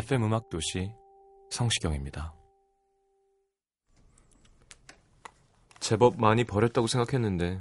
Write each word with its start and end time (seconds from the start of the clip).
FM 0.00 0.24
음악 0.24 0.48
도시 0.48 0.94
성시경입니다. 1.50 2.32
제법 5.78 6.18
많이 6.18 6.44
버렸다고 6.44 6.86
생각했는데 6.86 7.60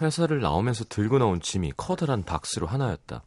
회사를 0.00 0.40
나오면서 0.40 0.84
들고 0.84 1.18
나온 1.18 1.42
짐이 1.42 1.74
커다란 1.76 2.22
박스로 2.22 2.66
하나였다. 2.66 3.22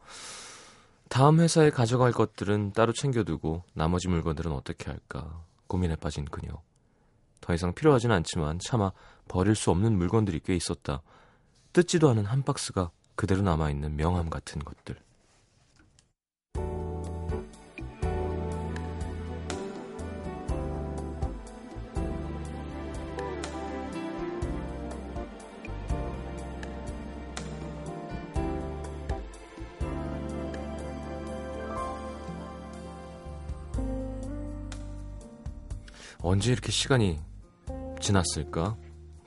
다음 1.08 1.38
회사에 1.38 1.70
가져갈 1.70 2.10
것들은 2.10 2.72
따로 2.72 2.92
챙겨두고 2.92 3.62
나머지 3.74 4.08
물건들은 4.08 4.50
어떻게 4.50 4.90
할까 4.90 5.44
고민에 5.68 5.94
빠진 5.94 6.24
그녀. 6.24 6.60
더 7.40 7.54
이상 7.54 7.72
필요하진 7.72 8.10
않지만 8.10 8.58
차마 8.58 8.90
버릴 9.28 9.54
수 9.54 9.70
없는 9.70 9.96
물건들이 9.96 10.40
꽤 10.40 10.56
있었다. 10.56 11.00
뜯지도 11.72 12.10
않은 12.10 12.24
한 12.24 12.42
박스가 12.42 12.90
그대로 13.14 13.42
남아있는 13.42 13.94
명함 13.94 14.30
같은 14.30 14.58
것들. 14.64 15.00
언제 36.22 36.52
이렇게 36.52 36.70
시간이 36.70 37.20
지났을까? 38.00 38.76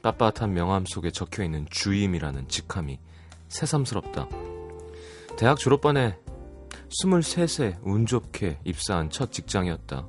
빳빳한 0.03 0.49
명함 0.49 0.85
속에 0.85 1.11
적혀 1.11 1.43
있는 1.43 1.65
주임이라는 1.69 2.47
직함이 2.47 2.99
새삼스럽다. 3.47 4.27
대학 5.37 5.57
졸업반에 5.57 6.17
23세 7.01 7.77
운 7.83 8.05
좋게 8.05 8.59
입사한 8.63 9.09
첫 9.09 9.31
직장이었다. 9.31 10.07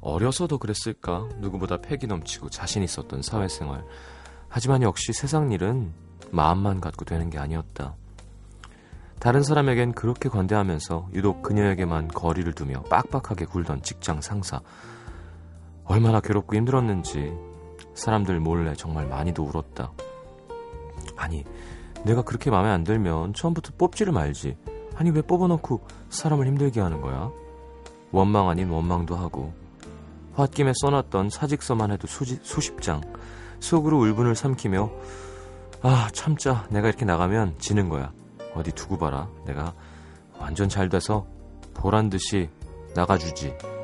어려서도 0.00 0.58
그랬을까? 0.58 1.28
누구보다 1.38 1.78
패기 1.78 2.06
넘치고 2.06 2.50
자신 2.50 2.82
있었던 2.82 3.22
사회생활. 3.22 3.84
하지만 4.48 4.82
역시 4.82 5.12
세상 5.12 5.50
일은 5.50 5.92
마음만 6.30 6.80
갖고 6.80 7.04
되는 7.04 7.30
게 7.30 7.38
아니었다. 7.38 7.96
다른 9.18 9.42
사람에겐 9.42 9.92
그렇게 9.92 10.28
관대하면서 10.28 11.08
유독 11.14 11.42
그녀에게만 11.42 12.08
거리를 12.08 12.52
두며 12.52 12.82
빡빡하게 12.84 13.46
굴던 13.46 13.82
직장 13.82 14.20
상사. 14.20 14.60
얼마나 15.86 16.20
괴롭고 16.20 16.56
힘들었는지 16.56 17.32
사람들 17.94 18.40
몰래 18.40 18.74
정말 18.74 19.06
많이도 19.06 19.42
울었다. 19.44 19.92
아니, 21.16 21.44
내가 22.04 22.22
그렇게 22.22 22.50
마음에 22.50 22.68
안 22.68 22.84
들면 22.84 23.34
처음부터 23.34 23.72
뽑지를 23.78 24.12
말지. 24.12 24.56
아니, 24.94 25.10
왜 25.10 25.22
뽑아놓고 25.22 25.80
사람을 26.10 26.46
힘들게 26.46 26.80
하는 26.80 27.00
거야? 27.00 27.30
원망 28.12 28.48
아닌 28.48 28.68
원망도 28.70 29.16
하고, 29.16 29.52
홧김에 30.36 30.72
써놨던 30.74 31.30
사직서만 31.30 31.90
해도 31.90 32.06
수지, 32.06 32.38
수십 32.42 32.80
장, 32.82 33.00
속으로 33.60 33.98
울분을 34.00 34.34
삼키며, 34.34 34.90
아, 35.82 36.08
참자. 36.12 36.66
내가 36.70 36.88
이렇게 36.88 37.04
나가면 37.04 37.56
지는 37.58 37.88
거야. 37.88 38.12
어디 38.54 38.72
두고 38.72 38.98
봐라. 38.98 39.28
내가 39.44 39.74
완전 40.38 40.68
잘 40.68 40.88
돼서 40.88 41.26
보란 41.74 42.10
듯이 42.10 42.48
나가주지. 42.94 43.75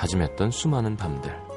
다짐했던 0.00 0.50
수많은 0.50 0.96
밤들. 0.96 1.49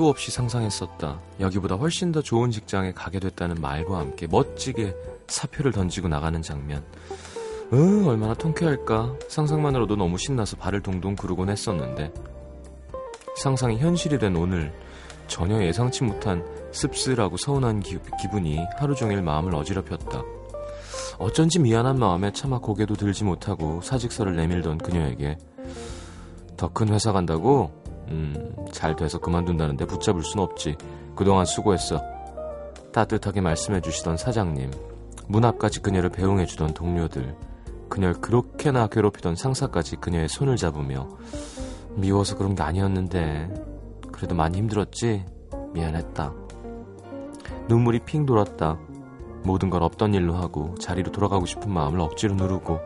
수없이 0.00 0.30
상상했었다. 0.30 1.20
여기보다 1.40 1.74
훨씬 1.74 2.10
더 2.10 2.22
좋은 2.22 2.50
직장에 2.50 2.92
가게 2.92 3.20
됐다는 3.20 3.56
말과 3.60 3.98
함께 3.98 4.26
멋지게 4.26 4.96
사표를 5.28 5.72
던지고 5.72 6.08
나가는 6.08 6.40
장면. 6.40 6.82
으, 7.70 8.06
얼마나 8.06 8.32
통쾌할까. 8.32 9.16
상상만으로도 9.28 9.96
너무 9.96 10.16
신나서 10.16 10.56
발을 10.56 10.80
동동 10.80 11.14
구르곤 11.14 11.50
했었는데. 11.50 12.14
상상이 13.36 13.76
현실이 13.76 14.18
된 14.18 14.36
오늘, 14.36 14.72
전혀 15.26 15.62
예상치 15.62 16.02
못한 16.04 16.42
씁쓸하고 16.72 17.36
서운한 17.36 17.80
기, 17.80 17.98
기분이 18.22 18.58
하루 18.78 18.94
종일 18.94 19.20
마음을 19.20 19.54
어지럽혔다. 19.54 20.22
어쩐지 21.18 21.58
미안한 21.58 21.98
마음에 21.98 22.32
차마 22.32 22.58
고개도 22.58 22.94
들지 22.94 23.22
못하고 23.24 23.82
사직서를 23.82 24.34
내밀던 24.34 24.78
그녀에게 24.78 25.36
더 26.56 26.68
큰 26.68 26.88
회사 26.88 27.12
간다고? 27.12 27.79
음, 28.10 28.54
잘 28.72 28.96
돼서 28.96 29.18
그만둔다는데 29.18 29.86
붙잡을 29.86 30.22
순 30.22 30.40
없지. 30.40 30.76
그동안 31.14 31.44
수고했어. 31.44 32.02
따뜻하게 32.92 33.40
말씀해 33.40 33.80
주시던 33.80 34.16
사장님, 34.16 34.70
문 35.28 35.44
앞까지 35.44 35.80
그녀를 35.80 36.10
배웅해 36.10 36.46
주던 36.46 36.74
동료들, 36.74 37.36
그녀를 37.88 38.20
그렇게나 38.20 38.88
괴롭히던 38.88 39.36
상사까지 39.36 39.96
그녀의 39.96 40.28
손을 40.28 40.56
잡으며 40.56 41.08
미워서 41.94 42.36
그런 42.36 42.54
게 42.54 42.62
아니었는데 42.62 43.52
그래도 44.12 44.34
많이 44.34 44.58
힘들었지? 44.58 45.24
미안했다. 45.72 46.32
눈물이 47.68 48.00
핑 48.00 48.26
돌았다. 48.26 48.78
모든 49.42 49.70
걸 49.70 49.82
없던 49.82 50.14
일로 50.14 50.34
하고 50.34 50.74
자리로 50.76 51.12
돌아가고 51.12 51.46
싶은 51.46 51.70
마음을 51.70 52.00
억지로 52.00 52.34
누르고 52.34 52.80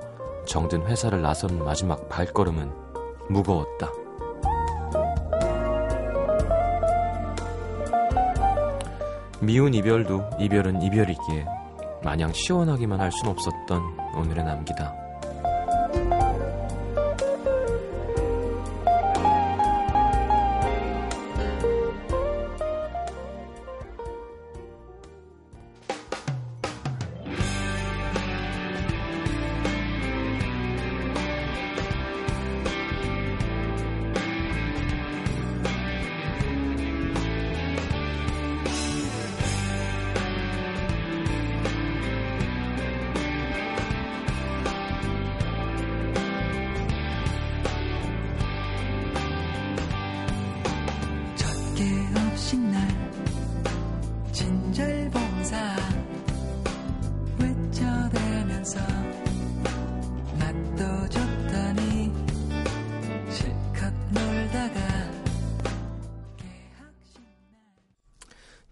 정든 0.46 0.86
회사를 0.86 1.22
나선 1.22 1.64
마지막 1.64 2.08
발걸음은 2.08 2.70
무거웠다. 3.28 4.03
미운 9.44 9.74
이별도 9.74 10.22
이별은 10.38 10.82
이별이기에 10.82 11.44
마냥 12.02 12.32
시원하기만 12.32 13.00
할 13.00 13.10
순 13.10 13.28
없었던 13.28 13.82
오늘의 14.16 14.44
남기다. 14.44 15.03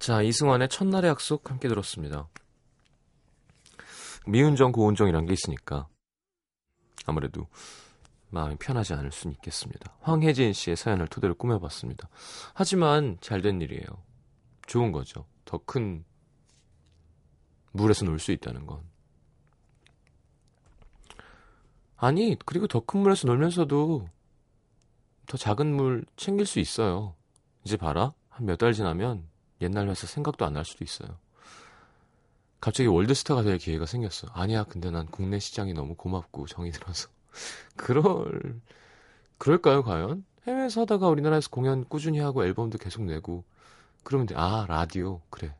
자, 0.02 0.20
이승환의 0.20 0.68
첫날의 0.68 1.08
약속 1.10 1.48
함께 1.48 1.68
들었습니다. 1.68 2.28
미운정, 4.26 4.72
고운정이란 4.72 5.26
게 5.26 5.32
있으니까 5.32 5.86
아무래도 7.06 7.46
마음이 8.30 8.56
편하지 8.56 8.94
않을 8.94 9.12
수는 9.12 9.36
있겠습니다. 9.36 9.94
황혜진 10.00 10.54
씨의 10.54 10.74
사연을 10.76 11.06
토대로 11.06 11.36
꾸며봤습니다. 11.36 12.08
하지만 12.52 13.16
잘 13.20 13.42
된 13.42 13.60
일이에요. 13.60 13.84
좋은 14.66 14.90
거죠. 14.90 15.24
더 15.44 15.58
큰 15.58 16.04
물에서 17.70 18.04
놀 18.04 18.18
수 18.18 18.32
있다는 18.32 18.66
건. 18.66 18.82
아니, 21.96 22.36
그리고 22.44 22.66
더 22.66 22.80
큰 22.80 23.02
물에서 23.02 23.28
놀면서도 23.28 24.08
더 25.28 25.36
작은 25.36 25.72
물 25.76 26.04
챙길 26.16 26.44
수 26.46 26.58
있어요. 26.58 27.14
이제 27.62 27.76
봐라. 27.76 28.14
한 28.30 28.46
몇 28.46 28.58
달 28.58 28.72
지나면 28.72 29.30
옛날 29.62 29.88
회사 29.88 30.06
생각도 30.06 30.44
안 30.44 30.52
날 30.54 30.64
수도 30.64 30.84
있어요. 30.84 31.16
갑자기 32.60 32.86
월드스타가 32.88 33.42
될 33.42 33.58
기회가 33.58 33.86
생겼어. 33.86 34.28
아니야, 34.32 34.64
근데 34.64 34.90
난 34.90 35.06
국내 35.06 35.38
시장이 35.38 35.72
너무 35.72 35.94
고맙고 35.96 36.46
정이 36.46 36.70
들어서. 36.70 37.08
그럴, 37.76 38.60
그럴까요, 39.38 39.82
과연? 39.82 40.24
해외에서 40.46 40.82
하다가 40.82 41.08
우리나라에서 41.08 41.48
공연 41.50 41.84
꾸준히 41.88 42.18
하고 42.20 42.44
앨범도 42.44 42.78
계속 42.78 43.02
내고, 43.04 43.44
그러면 44.04 44.26
돼. 44.26 44.34
아, 44.36 44.66
라디오. 44.68 45.20
그래. 45.30 45.54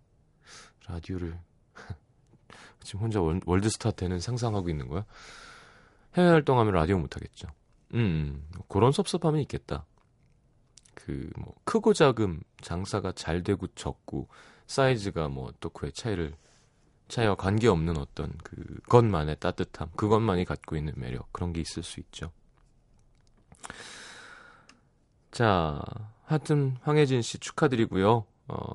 라디오를. 0.88 1.38
지금 2.84 3.00
혼자 3.00 3.20
월, 3.20 3.40
월드스타 3.46 3.92
되는 3.92 4.20
상상하고 4.20 4.68
있는 4.68 4.88
거야? 4.88 5.04
해외 6.16 6.28
활동하면 6.28 6.74
라디오 6.74 6.98
못하겠죠. 6.98 7.48
음, 7.94 7.98
음, 7.98 8.48
그런 8.68 8.92
섭섭함이 8.92 9.40
있겠다. 9.42 9.86
그, 11.04 11.30
뭐, 11.36 11.54
크고 11.64 11.94
작음, 11.94 12.40
장사가 12.60 13.12
잘 13.12 13.42
되고 13.42 13.66
적고, 13.68 14.28
사이즈가 14.66 15.28
뭐, 15.28 15.52
또 15.60 15.68
그의 15.70 15.92
차이를 15.92 16.34
차이와 17.08 17.34
관계없는 17.34 17.98
어떤 17.98 18.32
그것만의 18.38 19.36
따뜻함, 19.40 19.90
그것만이 19.96 20.44
갖고 20.44 20.76
있는 20.76 20.92
매력, 20.96 21.32
그런 21.32 21.52
게 21.52 21.60
있을 21.60 21.82
수 21.82 21.98
있죠. 22.00 22.30
자, 25.30 25.82
하여튼 26.24 26.76
황혜진 26.82 27.22
씨 27.22 27.38
축하드리고요. 27.38 28.24
어, 28.48 28.74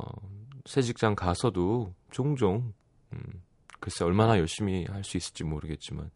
새 0.66 0.82
직장 0.82 1.16
가서도 1.16 1.94
종종, 2.12 2.74
음, 3.14 3.44
글쎄 3.80 4.04
얼마나 4.04 4.38
열심히 4.38 4.86
할 4.90 5.04
수 5.04 5.18
있을지 5.18 5.44
모르겠지만, 5.44 6.12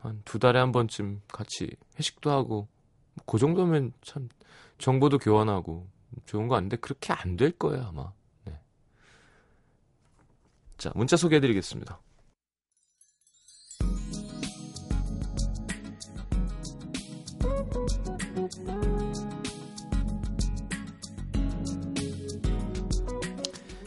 한 0.00 0.20
두 0.24 0.38
달에 0.38 0.58
한 0.58 0.72
번쯤 0.72 1.22
같이 1.28 1.76
회식도 1.98 2.30
하고, 2.30 2.68
그 3.26 3.38
정도면 3.38 3.92
참 4.02 4.28
정보도 4.78 5.18
교환하고 5.18 5.86
좋은 6.26 6.48
거 6.48 6.56
아닌데 6.56 6.76
그렇게 6.76 7.12
안 7.12 7.36
될 7.36 7.52
거예요 7.52 7.86
아마. 7.88 8.12
자, 10.76 10.90
문자 10.94 11.16
소개해드리겠습니다. 11.16 11.98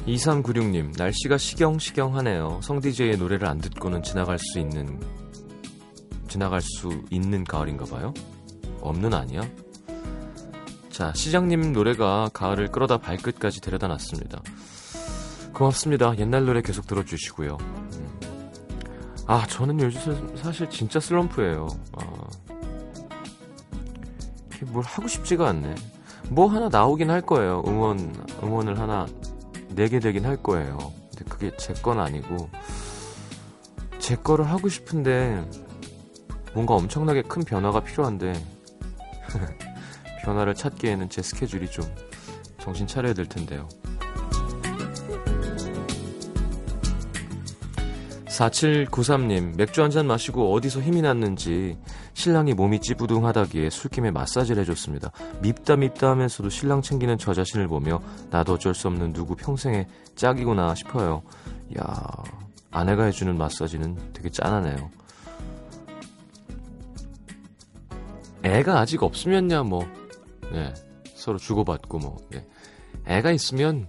(2396님) 0.08 0.98
날씨가 0.98 1.38
시경시경하네요 1.38 2.62
성디제의 2.64 3.18
노래를 3.18 3.48
안 3.48 3.58
듣고는 3.60 4.04
지나갈 4.04 4.38
수 4.40 4.60
있는 4.60 5.00
지나갈 6.30 6.62
수 6.62 7.04
있는 7.10 7.44
가을인가 7.44 7.86
봐요 7.86 8.14
없는 8.88 9.14
아니야 9.14 9.42
자 10.90 11.14
시장님 11.14 11.74
노래가 11.74 12.30
가을을 12.34 12.70
끌어다 12.72 12.98
발끝까지 12.98 13.62
데려다 13.62 13.88
놨습니다 13.88 14.42
고맙습니다. 15.54 16.16
옛날 16.20 16.46
노래 16.46 16.62
계속 16.62 16.86
들어주시고요. 16.86 17.58
음. 17.60 18.20
아, 19.26 19.44
저는 19.48 19.80
요즘 19.82 20.38
사실 20.38 20.70
진짜 20.70 21.00
슬럼프예요. 21.00 21.68
아, 21.98 22.28
뭘 24.68 24.84
하고 24.86 25.08
싶지가 25.08 25.50
않네. 25.50 25.74
뭐 26.30 26.46
하나 26.48 26.70
나오긴 26.70 27.10
할 27.10 27.22
거예요. 27.22 27.64
응원, 27.66 28.14
응원을 28.44 28.80
하나 28.80 29.08
내게 29.70 30.00
되긴 30.00 30.26
할 30.28 30.38
거예요. 30.38 30.78
근데 31.10 31.26
그게 31.28 31.58
제 31.58 31.74
건 31.74 32.00
아니고, 32.00 32.50
제 33.98 34.16
거를 34.16 34.46
하고 34.52 34.70
싶은데, 34.70 35.44
뭔가 36.54 36.76
엄청나게 36.76 37.24
큰 37.24 37.44
변화가 37.44 37.80
필요한데, 37.80 38.34
변화를 40.24 40.56
찾기에는 40.56 41.10
제 41.10 41.22
스케줄이 41.22 41.70
좀 41.70 41.86
정신 42.60 42.86
차려야 42.88 43.14
될 43.14 43.28
텐데요. 43.28 43.68
4793님, 48.38 49.56
맥주 49.58 49.82
한 49.82 49.90
잔 49.90 50.06
마시고 50.06 50.54
어디서 50.54 50.82
힘이 50.82 51.02
났는지 51.02 51.78
신랑이 52.14 52.54
몸이 52.54 52.82
찌부둥하다기에 52.82 53.70
술김에 53.72 54.12
마사지를 54.12 54.62
해줬습니다. 54.62 55.12
밉다 55.42 55.76
밉다 55.78 56.10
하면서도 56.12 56.50
신랑 56.50 56.82
챙기는 56.82 57.18
저 57.18 57.34
자신을 57.34 57.68
보며 57.68 58.00
나도 58.30 58.54
어쩔 58.54 58.76
수 58.76 58.88
없는 58.90 59.14
누구 59.14 59.36
평생의 59.36 59.88
짝이구나 60.16 60.76
싶어요. 60.76 61.24
야 61.80 61.84
아내가 62.70 63.06
해주는 63.06 63.36
마사지는 63.36 63.98
되게 64.14 64.30
짠하네요. 64.30 64.90
애가 68.44 68.80
아직 68.80 69.04
없으면야 69.04 69.64
뭐, 69.64 69.86
네, 70.52 70.74
서로 71.14 71.38
주고받고 71.38 72.00
뭐, 72.00 72.18
네. 72.32 72.46
애가 73.08 73.32
있으면 73.32 73.88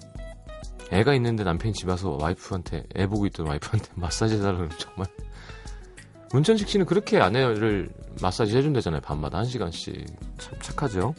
애가 0.90 1.14
있는데 1.14 1.44
남편이 1.44 1.74
집 1.74 1.88
와서 1.88 2.16
와이프한테 2.20 2.84
애 2.96 3.06
보고 3.06 3.26
있던 3.26 3.46
와이프한테 3.46 3.88
마사지 3.96 4.36
해달라고 4.36 4.68
정말. 4.78 5.06
문천식 6.32 6.68
씨는 6.68 6.86
그렇게 6.86 7.18
아내를 7.20 7.88
마사지 8.20 8.56
해준다잖아요 8.56 9.00
밤마다. 9.00 9.38
한 9.38 9.44
시간씩. 9.44 10.06
참 10.38 10.54
착하죠. 10.60 11.14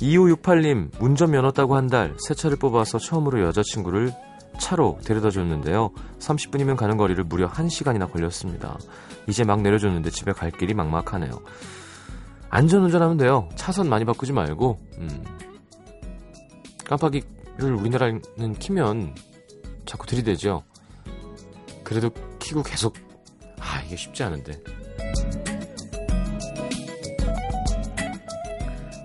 2568님 0.00 0.90
운전면허 1.00 1.52
따고 1.52 1.76
한 1.76 1.88
달 1.88 2.14
새 2.18 2.34
차를 2.34 2.56
뽑아서 2.58 2.98
처음으로 2.98 3.40
여자친구를 3.46 4.12
차로 4.60 4.98
데려다 5.04 5.30
줬는데요. 5.30 5.90
30분이면 6.18 6.76
가는 6.76 6.96
거리를 6.96 7.22
무려 7.24 7.48
1시간이나 7.50 8.10
걸렸습니다 8.10 8.76
이제 9.26 9.44
막 9.44 9.62
내려줬는데 9.62 10.10
집에 10.10 10.32
갈 10.32 10.50
길이 10.50 10.74
막막하네요 10.74 11.32
안전운전하면 12.50 13.16
돼요 13.16 13.48
차선 13.54 13.88
많이 13.88 14.04
바꾸지 14.04 14.32
말고 14.32 14.78
음. 14.98 15.24
깜빡이 16.84 17.22
를 17.58 17.72
우리나라는 17.72 18.54
키면 18.58 19.14
자꾸 19.86 20.06
들이대죠. 20.06 20.62
그래도 21.82 22.10
키고 22.38 22.62
계속 22.62 22.94
아 23.58 23.80
이게 23.86 23.96
쉽지 23.96 24.22
않은데. 24.24 24.60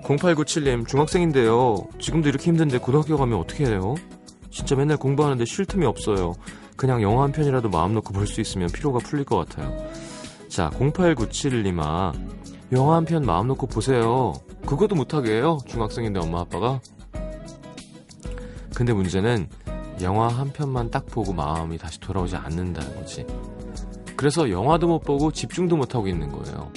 0897님 0.03 0.85
중학생인데요. 0.85 1.87
지금도 1.99 2.27
이렇게 2.27 2.45
힘든데 2.45 2.79
고등학교 2.79 3.17
가면 3.17 3.39
어떻게 3.39 3.65
해요? 3.65 3.95
진짜 4.49 4.75
맨날 4.75 4.97
공부하는데 4.97 5.45
쉴 5.45 5.65
틈이 5.65 5.85
없어요. 5.85 6.33
그냥 6.75 7.01
영화 7.01 7.23
한 7.23 7.31
편이라도 7.31 7.69
마음 7.69 7.93
놓고 7.93 8.11
볼 8.11 8.27
수 8.27 8.41
있으면 8.41 8.67
피로가 8.67 8.99
풀릴 8.99 9.23
것 9.23 9.37
같아요. 9.37 9.71
자 10.51 10.70
0897님아 10.72 12.13
영화 12.74 12.96
한 12.96 13.05
편 13.05 13.24
마음 13.25 13.48
놓고 13.48 13.67
보세요. 13.67 14.34
그것도 14.65 14.96
못하게 14.96 15.38
해요. 15.38 15.58
중학생인데 15.65 16.20
엄마 16.20 16.41
아빠가 16.41 16.79
근데 18.75 18.93
문제는 18.93 19.48
영화 20.01 20.27
한 20.27 20.51
편만 20.51 20.89
딱 20.89 21.05
보고 21.05 21.31
마음이 21.34 21.77
다시 21.77 22.00
돌아오지 22.00 22.36
않는다는 22.36 22.96
거지. 22.96 23.25
그래서 24.17 24.50
영화도 24.50 24.88
못 24.88 25.00
보고 25.00 25.31
집중도 25.31 25.77
못 25.77 25.96
하고 25.96 26.08
있는 26.08 26.29
거예요. 26.31 26.72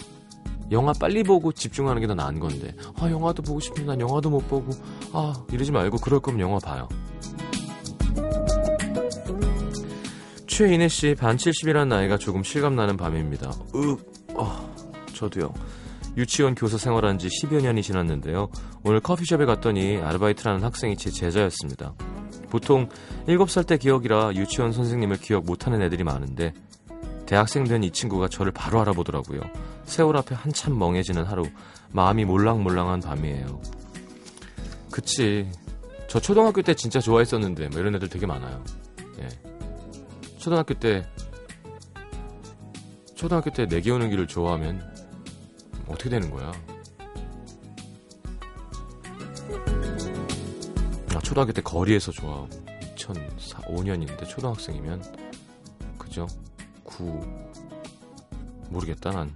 영화 0.71 0.93
빨리 0.93 1.23
보고 1.23 1.53
집중하는 1.53 2.01
게 2.01 2.07
더 2.07 2.15
나은 2.15 2.41
건데, 2.41 2.75
아, 2.99 3.11
영화도 3.11 3.43
보고 3.43 3.61
싶은데 3.61 3.85
난 3.85 4.01
영화도 4.01 4.31
못 4.31 4.49
보고, 4.49 4.71
아, 5.13 5.35
이러지 5.53 5.71
말고 5.73 5.99
그럴 5.99 6.21
거면 6.21 6.41
영화 6.41 6.59
봐요. 6.59 6.89
최인혜 10.57 10.87
씨, 10.87 11.17
반 11.17 11.37
70이라는 11.37 11.89
나이가 11.89 12.17
조금 12.17 12.45
실감나는 12.45 12.97
밤입니다. 12.97 13.51
으, 13.75 13.97
어, 14.35 14.75
저도요. 15.13 15.53
유치원 16.17 16.55
교사 16.55 16.79
생활한 16.79 17.19
지 17.19 17.27
10여 17.27 17.61
년이 17.61 17.83
지났는데요. 17.83 18.49
오늘 18.85 19.01
커피숍에 19.01 19.47
갔더니 19.47 19.97
아르바이트라는 19.97 20.63
학생이 20.63 20.97
제 20.97 21.11
제자였습니다. 21.11 21.95
보통 22.51 22.89
7살 23.27 23.67
때 23.67 23.77
기억이라 23.79 24.37
유치원 24.37 24.71
선생님을 24.71 25.17
기억 25.17 25.45
못하는 25.45 25.83
애들이 25.83 26.05
많은데 26.05 26.55
대학생 27.27 27.65
된 27.65 27.83
이 27.83 27.91
친구가 27.91 28.29
저를 28.29 28.53
바로 28.53 28.81
알아보더라고요. 28.81 29.41
세월 29.87 30.17
앞에 30.19 30.37
한참 30.37 30.79
멍해지는 30.79 31.25
하루, 31.25 31.43
마음이 31.91 32.25
몰랑몰랑한 32.27 33.01
밤이에요. 33.01 33.61
그치. 34.93 35.51
저 36.07 36.21
초등학교 36.21 36.63
때 36.63 36.75
진짜 36.75 37.01
좋아했었는데, 37.01 37.71
뭐 37.71 37.81
이런 37.81 37.97
애들 37.97 38.09
되게 38.09 38.25
많아요. 38.25 38.63
예. 39.21 39.29
초등학교 40.45 40.75
때, 40.75 41.09
초등학교 43.15 43.51
때 43.51 43.65
내기 43.65 43.91
오는 43.91 44.11
길을 44.11 44.27
좋아하면 44.27 44.79
어떻게 45.87 46.11
되는 46.11 46.31
거야? 46.31 46.53
나 51.09 51.19
초등학교 51.21 51.51
때 51.51 51.63
거리에서 51.63 52.13
좋아하고 52.13 52.51
2005년인데 52.95 54.29
초등학생이면 54.29 55.03
그죠? 55.97 56.27
9 56.85 57.23
모르겠다 58.69 59.13
난. 59.13 59.33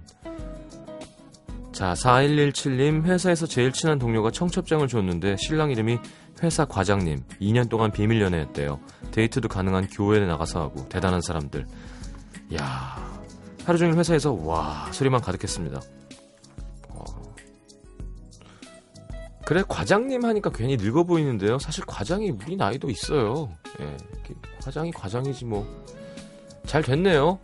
자 1.71 1.93
4117님 1.93 3.05
회사에서 3.05 3.47
제일 3.47 3.71
친한 3.71 3.97
동료가 3.97 4.29
청첩장을 4.29 4.87
줬는데 4.87 5.37
신랑 5.39 5.71
이름이 5.71 5.97
회사 6.41 6.65
과장님 6.65 7.23
2년 7.41 7.69
동안 7.69 7.91
비밀 7.91 8.21
연애했대요. 8.21 8.79
데이트도 9.11 9.47
가능한 9.47 9.87
교회에 9.87 10.25
나가서 10.25 10.61
하고 10.61 10.87
대단한 10.89 11.21
사람들. 11.21 11.65
야 12.55 13.21
하루 13.65 13.77
종일 13.77 13.97
회사에서 13.97 14.33
와 14.33 14.89
소리만 14.91 15.21
가득했습니다. 15.21 15.81
어. 16.89 17.03
그래 19.45 19.63
과장님 19.67 20.23
하니까 20.23 20.49
괜히 20.51 20.77
늙어 20.77 21.03
보이는데요. 21.03 21.59
사실 21.59 21.85
과장이 21.85 22.31
우리 22.31 22.55
나이도 22.55 22.89
있어요. 22.89 23.51
예, 23.79 23.97
과장이 24.63 24.91
과장이지 24.91 25.45
뭐. 25.45 25.67
잘 26.65 26.83
됐네요. 26.83 27.39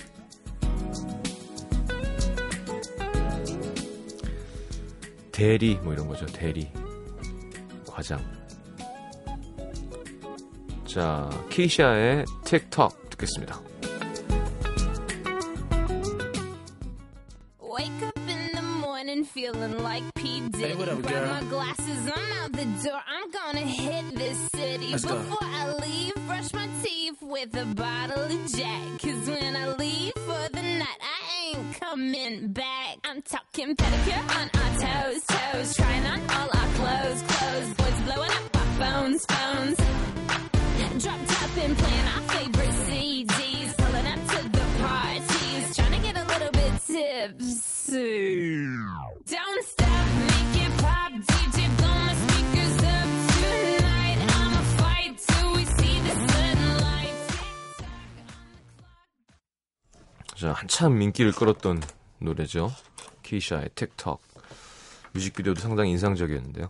대리 5.31 5.75
뭐 5.83 5.93
이런 5.93 6.07
거죠. 6.07 6.25
대리 6.27 6.71
과장. 7.85 8.44
자 10.94 11.28
키샤의 11.50 12.24
틱톡 12.44 13.10
듣겠습니다. 13.10 13.60
Wake 17.60 18.02
up 18.02 18.18
in 18.28 18.50
the 18.54 18.62
morning 18.80 19.24
feeling 19.24 19.78
like 19.82 20.04
P. 20.14 20.40
Diddy. 20.50 20.68
Hey, 20.68 20.74
what 20.74 20.88
up, 20.88 21.02
Grab 21.02 21.12
girl? 21.12 21.34
my 21.34 21.42
glasses, 21.48 22.10
I'm 22.12 22.32
out 22.42 22.52
the 22.52 22.64
door. 22.84 23.00
I'm 23.06 23.30
gonna 23.30 23.66
hit 23.66 24.14
this 24.16 24.38
city. 24.54 24.90
Let's 24.92 25.04
go. 25.04 25.16
Before 25.16 25.38
I 25.42 25.72
leave, 25.80 26.14
brush 26.26 26.52
my 26.52 26.68
teeth 26.82 27.18
with 27.22 27.54
a 27.56 27.64
bottle 27.74 28.24
of 28.24 28.52
Jack. 28.54 28.98
Cause 29.02 29.28
when 29.28 29.56
I 29.56 29.72
leave 29.76 30.12
for 30.26 30.48
the 30.52 30.62
night, 30.62 31.00
I 31.00 31.54
ain't 31.56 31.80
coming 31.80 32.48
back. 32.52 32.98
I'm 33.04 33.22
talking 33.22 33.76
pedicure 33.76 34.24
on 34.36 34.50
our 34.60 34.72
toes, 34.80 35.22
toes. 35.26 35.76
Trying 35.76 36.06
on 36.06 36.20
all 36.30 36.48
our 36.52 36.68
clothes, 36.74 37.22
clothes. 37.22 37.74
Boys 37.74 38.00
blowing 38.06 38.30
up 38.30 38.56
our 38.56 38.70
phones, 38.80 39.24
phones. 39.26 39.76
Drop 40.97 41.19
top 41.27 41.57
and 41.57 41.77
playing 41.77 42.07
our 42.07 42.21
favorite 42.31 42.75
CDs. 42.87 43.75
Pulling 43.75 44.07
up 44.07 44.19
to 44.31 44.49
the 44.49 44.65
parties. 44.79 45.75
Trying 45.75 45.91
to 45.91 45.99
get 45.99 46.15
a 46.15 46.23
little 46.23 46.51
bit 46.51 46.71
tipsy. 46.87 48.67
Don't 49.27 49.63
stop, 49.65 50.07
make 50.29 50.55
it 50.63 50.71
pop. 50.79 51.11
DJ, 51.11 51.67
blow 51.77 51.93
my 51.93 52.13
speakers 52.15 52.77
up 52.79 53.07
tonight. 53.35 54.19
I'ma 54.39 54.61
fight 54.79 55.17
till 55.17 55.49
we 55.55 55.65
see 55.65 55.99
the 55.99 56.15
sunlight. 56.31 57.15
자, 60.35 60.53
한참 60.53 61.01
인기를 61.01 61.33
끌었던 61.33 61.81
노래죠. 62.19 62.71
키샤의 63.23 63.71
틱톡. 63.75 64.21
뮤직비디오도 65.11 65.59
상당히 65.59 65.91
인상적이었는데요. 65.91 66.69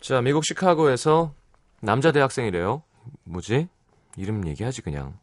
자, 0.00 0.20
미국 0.20 0.44
시카고에서 0.44 1.32
남자 1.80 2.12
대학생이래요. 2.12 2.82
뭐지? 3.24 3.68
이름 4.16 4.46
얘기하지 4.46 4.82
그냥. 4.82 5.18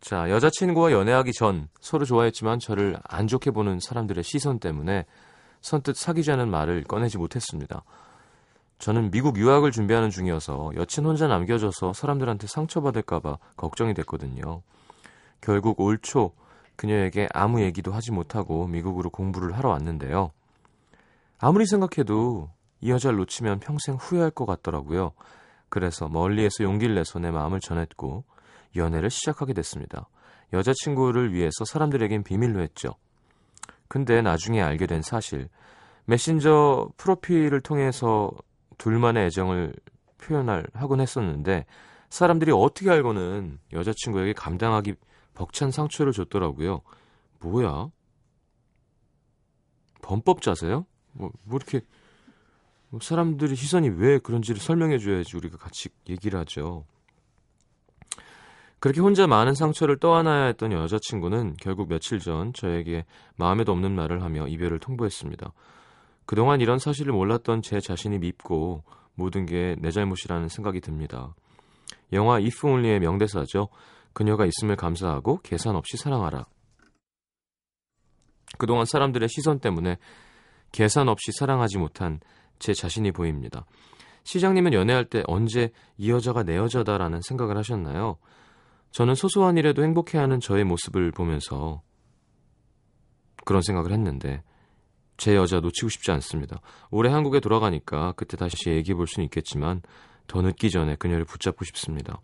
자, 0.00 0.30
여자친구와 0.30 0.92
연애하기 0.92 1.32
전 1.32 1.68
서로 1.80 2.04
좋아했지만 2.04 2.58
저를 2.58 2.98
안 3.04 3.26
좋게 3.26 3.50
보는 3.50 3.80
사람들의 3.80 4.24
시선 4.24 4.58
때문에 4.58 5.04
선뜻 5.60 5.96
사귀자는 5.96 6.50
말을 6.50 6.84
꺼내지 6.84 7.18
못했습니다. 7.18 7.84
저는 8.78 9.10
미국 9.10 9.36
유학을 9.36 9.72
준비하는 9.72 10.08
중이어서 10.08 10.72
여친 10.74 11.04
혼자 11.04 11.28
남겨져서 11.28 11.92
사람들한테 11.92 12.46
상처받을까봐 12.46 13.36
걱정이 13.56 13.92
됐거든요. 13.92 14.62
결국 15.42 15.80
올 15.80 15.98
초 15.98 16.32
그녀에게 16.76 17.28
아무 17.34 17.60
얘기도 17.60 17.92
하지 17.92 18.10
못하고 18.10 18.66
미국으로 18.66 19.10
공부를 19.10 19.52
하러 19.56 19.68
왔는데요. 19.68 20.30
아무리 21.38 21.66
생각해도 21.66 22.48
이 22.80 22.90
여자를 22.90 23.18
놓치면 23.18 23.60
평생 23.60 23.94
후회할 23.96 24.30
것 24.30 24.46
같더라고요. 24.46 25.12
그래서 25.68 26.08
멀리에서 26.08 26.64
용기를 26.64 26.94
내서 26.94 27.18
내 27.18 27.30
마음을 27.30 27.60
전했고 27.60 28.24
연애를 28.76 29.10
시작하게 29.10 29.52
됐습니다. 29.54 30.08
여자친구를 30.52 31.32
위해서 31.32 31.64
사람들에겐 31.64 32.24
비밀로 32.24 32.60
했죠. 32.60 32.94
근데 33.88 34.22
나중에 34.22 34.60
알게 34.62 34.86
된 34.86 35.02
사실 35.02 35.48
메신저 36.06 36.90
프로필을 36.96 37.60
통해서 37.60 38.30
둘만의 38.78 39.26
애정을 39.26 39.74
표현을 40.18 40.66
하곤 40.74 41.00
했었는데 41.00 41.66
사람들이 42.08 42.50
어떻게 42.52 42.90
알고는 42.90 43.58
여자친구에게 43.72 44.32
감당하기 44.32 44.94
벅찬 45.34 45.70
상처를 45.70 46.12
줬더라고요. 46.12 46.82
뭐야? 47.40 47.88
범법자세요? 50.02 50.86
뭐, 51.12 51.30
뭐 51.44 51.56
이렇게 51.56 51.80
뭐 51.80 51.99
사람들이 53.00 53.54
시선이 53.54 53.90
왜 53.90 54.18
그런지를 54.18 54.60
설명해 54.60 54.98
줘야지 54.98 55.36
우리가 55.36 55.56
같이 55.56 55.88
얘기를 56.08 56.38
하죠. 56.40 56.84
그렇게 58.80 59.00
혼자 59.00 59.26
많은 59.26 59.54
상처를 59.54 59.98
떠안아야 59.98 60.46
했던 60.46 60.72
여자친구는 60.72 61.56
결국 61.60 61.88
며칠 61.88 62.18
전 62.18 62.52
저에게 62.54 63.04
마음에도 63.36 63.72
없는 63.72 63.94
말을 63.94 64.22
하며 64.22 64.46
이별을 64.48 64.78
통보했습니다. 64.80 65.52
그동안 66.24 66.60
이런 66.60 66.78
사실을 66.78 67.12
몰랐던 67.12 67.62
제 67.62 67.78
자신이 67.78 68.18
밉고 68.18 68.82
모든 69.14 69.44
게 69.44 69.76
내 69.78 69.90
잘못이라는 69.90 70.48
생각이 70.48 70.80
듭니다. 70.80 71.34
영화 72.12 72.38
이프 72.38 72.66
온리의 72.66 73.00
명대사죠. 73.00 73.68
그녀가 74.12 74.46
있음을 74.46 74.76
감사하고 74.76 75.40
계산 75.42 75.76
없이 75.76 75.96
사랑하라. 75.96 76.46
그동안 78.58 78.84
사람들의 78.84 79.28
시선 79.28 79.60
때문에 79.60 79.98
계산 80.72 81.08
없이 81.08 81.32
사랑하지 81.32 81.78
못한 81.78 82.20
제 82.60 82.72
자신이 82.72 83.10
보입니다. 83.10 83.66
시장님은 84.22 84.72
연애할 84.72 85.06
때 85.06 85.24
언제 85.26 85.72
이 85.96 86.10
여자가 86.10 86.44
내 86.44 86.56
여자다라는 86.56 87.20
생각을 87.22 87.56
하셨나요? 87.56 88.18
저는 88.92 89.14
소소한 89.14 89.56
일에도 89.56 89.82
행복해하는 89.82 90.38
저의 90.40 90.64
모습을 90.64 91.10
보면서 91.10 91.82
그런 93.44 93.62
생각을 93.62 93.92
했는데 93.92 94.42
제 95.16 95.34
여자 95.34 95.60
놓치고 95.60 95.88
싶지 95.88 96.10
않습니다. 96.12 96.60
올해 96.90 97.10
한국에 97.10 97.40
돌아가니까 97.40 98.12
그때 98.16 98.36
다시 98.36 98.70
얘기해 98.70 98.94
볼 98.94 99.06
수는 99.06 99.24
있겠지만 99.24 99.82
더 100.26 100.42
늦기 100.42 100.70
전에 100.70 100.96
그녀를 100.96 101.24
붙잡고 101.24 101.64
싶습니다. 101.64 102.20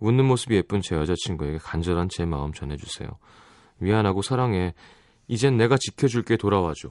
웃는 0.00 0.24
모습이 0.24 0.56
예쁜 0.56 0.80
제 0.80 0.94
여자친구에게 0.94 1.58
간절한 1.58 2.08
제 2.10 2.24
마음 2.24 2.52
전해주세요. 2.52 3.08
미안하고 3.78 4.22
사랑해. 4.22 4.74
이젠 5.26 5.56
내가 5.56 5.76
지켜줄게 5.78 6.36
돌아와줘. 6.36 6.90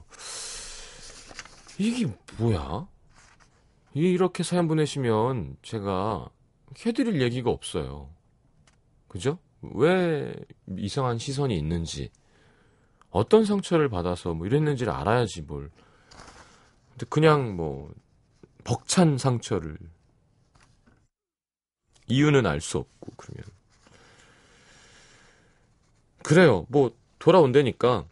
이게 1.78 2.12
뭐야? 2.38 2.86
이렇게 3.94 4.42
사연 4.42 4.68
보내시면 4.68 5.56
제가 5.62 6.28
해드릴 6.84 7.22
얘기가 7.22 7.50
없어요. 7.50 8.10
그죠? 9.08 9.38
왜 9.62 10.34
이상한 10.76 11.18
시선이 11.18 11.56
있는지, 11.56 12.10
어떤 13.10 13.44
상처를 13.44 13.88
받아서 13.88 14.34
뭐 14.34 14.46
이랬는지를 14.46 14.92
알아야지 14.92 15.42
뭘. 15.42 15.70
근데 16.90 17.06
그냥 17.08 17.56
뭐, 17.56 17.92
벅찬 18.64 19.18
상처를. 19.18 19.78
이유는 22.08 22.46
알 22.46 22.60
수 22.60 22.78
없고, 22.78 23.12
그러면. 23.16 23.44
그래요. 26.22 26.66
뭐, 26.68 26.90
돌아온다니까, 27.18 28.06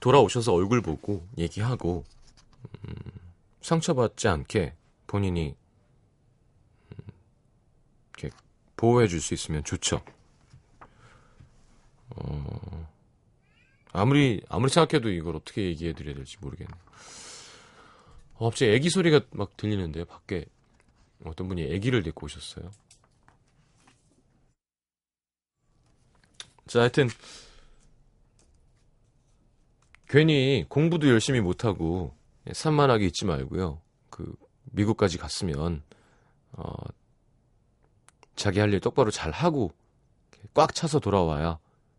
돌아오셔서 0.00 0.52
얼굴 0.54 0.82
보고, 0.82 1.26
얘기하고, 1.38 2.04
음, 2.04 2.19
상처받지 3.70 4.26
않게 4.26 4.74
본인이, 5.06 5.54
음, 6.90 7.04
이렇게 8.18 8.36
보호해 8.76 9.06
줄 9.06 9.20
수 9.20 9.32
있으면 9.32 9.62
좋죠. 9.62 10.02
어, 12.10 12.88
아무리, 13.92 14.42
아무리 14.48 14.72
생각해도 14.72 15.10
이걸 15.10 15.36
어떻게 15.36 15.62
얘기해 15.66 15.92
드려야 15.92 16.16
될지 16.16 16.36
모르겠네. 16.40 16.72
어, 18.34 18.50
갑자기 18.50 18.72
애기 18.72 18.90
소리가 18.90 19.20
막 19.30 19.56
들리는데요, 19.56 20.04
밖에. 20.04 20.46
어떤 21.24 21.46
분이 21.46 21.62
애기를 21.62 22.02
데리고 22.02 22.24
오셨어요. 22.24 22.72
자, 26.66 26.80
하여튼, 26.80 27.08
괜히 30.08 30.64
공부도 30.68 31.08
열심히 31.08 31.40
못하고, 31.40 32.18
산만하게 32.54 33.06
있지 33.06 33.24
말고요. 33.24 33.80
그, 34.10 34.34
미국까지 34.72 35.18
갔으면, 35.18 35.82
어, 36.52 36.72
자기 38.36 38.58
할 38.60 38.72
일 38.72 38.80
똑바로 38.80 39.10
잘 39.10 39.30
하고, 39.32 39.72
꽉 40.54 40.74
차서 40.74 41.00
돌아와야 41.00 41.58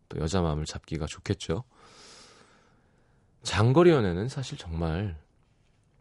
또 0.09 0.19
여자 0.19 0.41
마음을 0.41 0.65
잡기가 0.65 1.05
좋겠죠. 1.05 1.63
장거리 3.43 3.91
연애는 3.91 4.29
사실 4.29 4.57
정말 4.57 5.17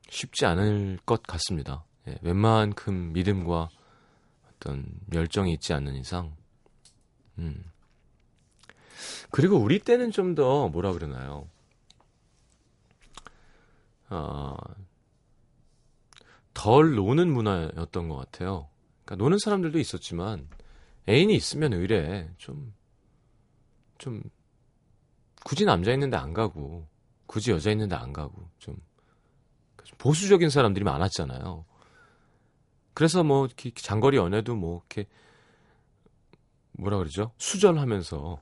쉽지 0.08 0.46
않을 0.46 0.98
것 1.06 1.22
같습니다. 1.22 1.84
예, 2.08 2.16
웬만큼 2.22 3.12
믿음과 3.12 3.68
어떤 4.56 4.86
열정이 5.12 5.52
있지 5.54 5.72
않는 5.72 5.94
이상, 5.96 6.34
음. 7.38 7.64
그리고 9.30 9.56
우리 9.56 9.78
때는 9.78 10.10
좀 10.10 10.34
더 10.34 10.68
뭐라 10.68 10.92
그러나요? 10.92 11.48
아, 14.10 14.56
덜 16.52 16.94
노는 16.94 17.32
문화였던 17.32 18.08
것 18.08 18.16
같아요. 18.16 18.68
그러니까 19.04 19.24
노는 19.24 19.38
사람들도 19.38 19.78
있었지만 19.78 20.48
애인이 21.08 21.34
있으면 21.34 21.72
의뢰 21.72 22.28
좀, 22.36 22.74
좀 23.98 24.22
굳이 25.44 25.64
남자 25.64 25.92
있는데 25.92 26.16
안 26.16 26.34
가고 26.34 26.86
굳이 27.26 27.52
여자 27.52 27.70
있는데 27.70 27.94
안 27.96 28.12
가고 28.12 28.50
좀 28.58 28.76
보수적인 29.98 30.50
사람들이 30.50 30.84
많았잖아요. 30.84 31.64
그래서 32.92 33.22
뭐 33.22 33.48
장거리 33.76 34.16
연애도 34.16 34.56
뭐 34.56 34.78
이렇게 34.78 35.08
뭐라 36.72 36.98
그러죠? 36.98 37.32
수절하면서 37.38 38.40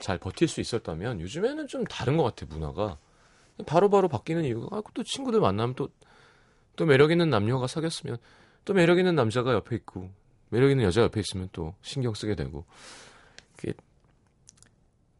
잘 0.00 0.18
버틸 0.18 0.48
수 0.48 0.60
있었다면 0.60 1.20
요즘에는 1.20 1.68
좀 1.68 1.84
다른 1.84 2.16
것 2.16 2.24
같아 2.24 2.46
문화가 2.46 2.98
바로바로 3.64 3.88
바로 3.88 4.08
바뀌는 4.08 4.44
이유가 4.44 4.76
아, 4.76 4.82
또 4.94 5.02
친구들 5.02 5.40
만나면 5.40 5.74
또 5.74 5.88
또 6.76 6.84
매력 6.84 7.10
있는 7.10 7.30
남녀가 7.30 7.66
사귀었으면 7.66 8.18
또 8.64 8.74
매력 8.74 8.98
있는 8.98 9.14
남자가 9.14 9.52
옆에 9.54 9.74
있고 9.76 10.10
매력 10.50 10.70
있는 10.70 10.84
여자 10.84 11.02
옆에 11.02 11.20
있으면 11.20 11.48
또 11.52 11.74
신경 11.80 12.14
쓰게 12.14 12.36
되고 12.36 12.64
이게 13.58 13.72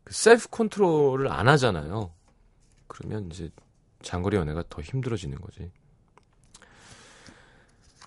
그 0.05 0.13
셀프 0.13 0.49
컨트롤을 0.51 1.29
안 1.29 1.49
하잖아요. 1.49 2.13
그러면 2.87 3.29
이제 3.33 3.51
장거리 4.03 4.37
연애가 4.37 4.65
더 4.69 4.81
힘들어지는 4.81 5.41
거지. 5.41 5.73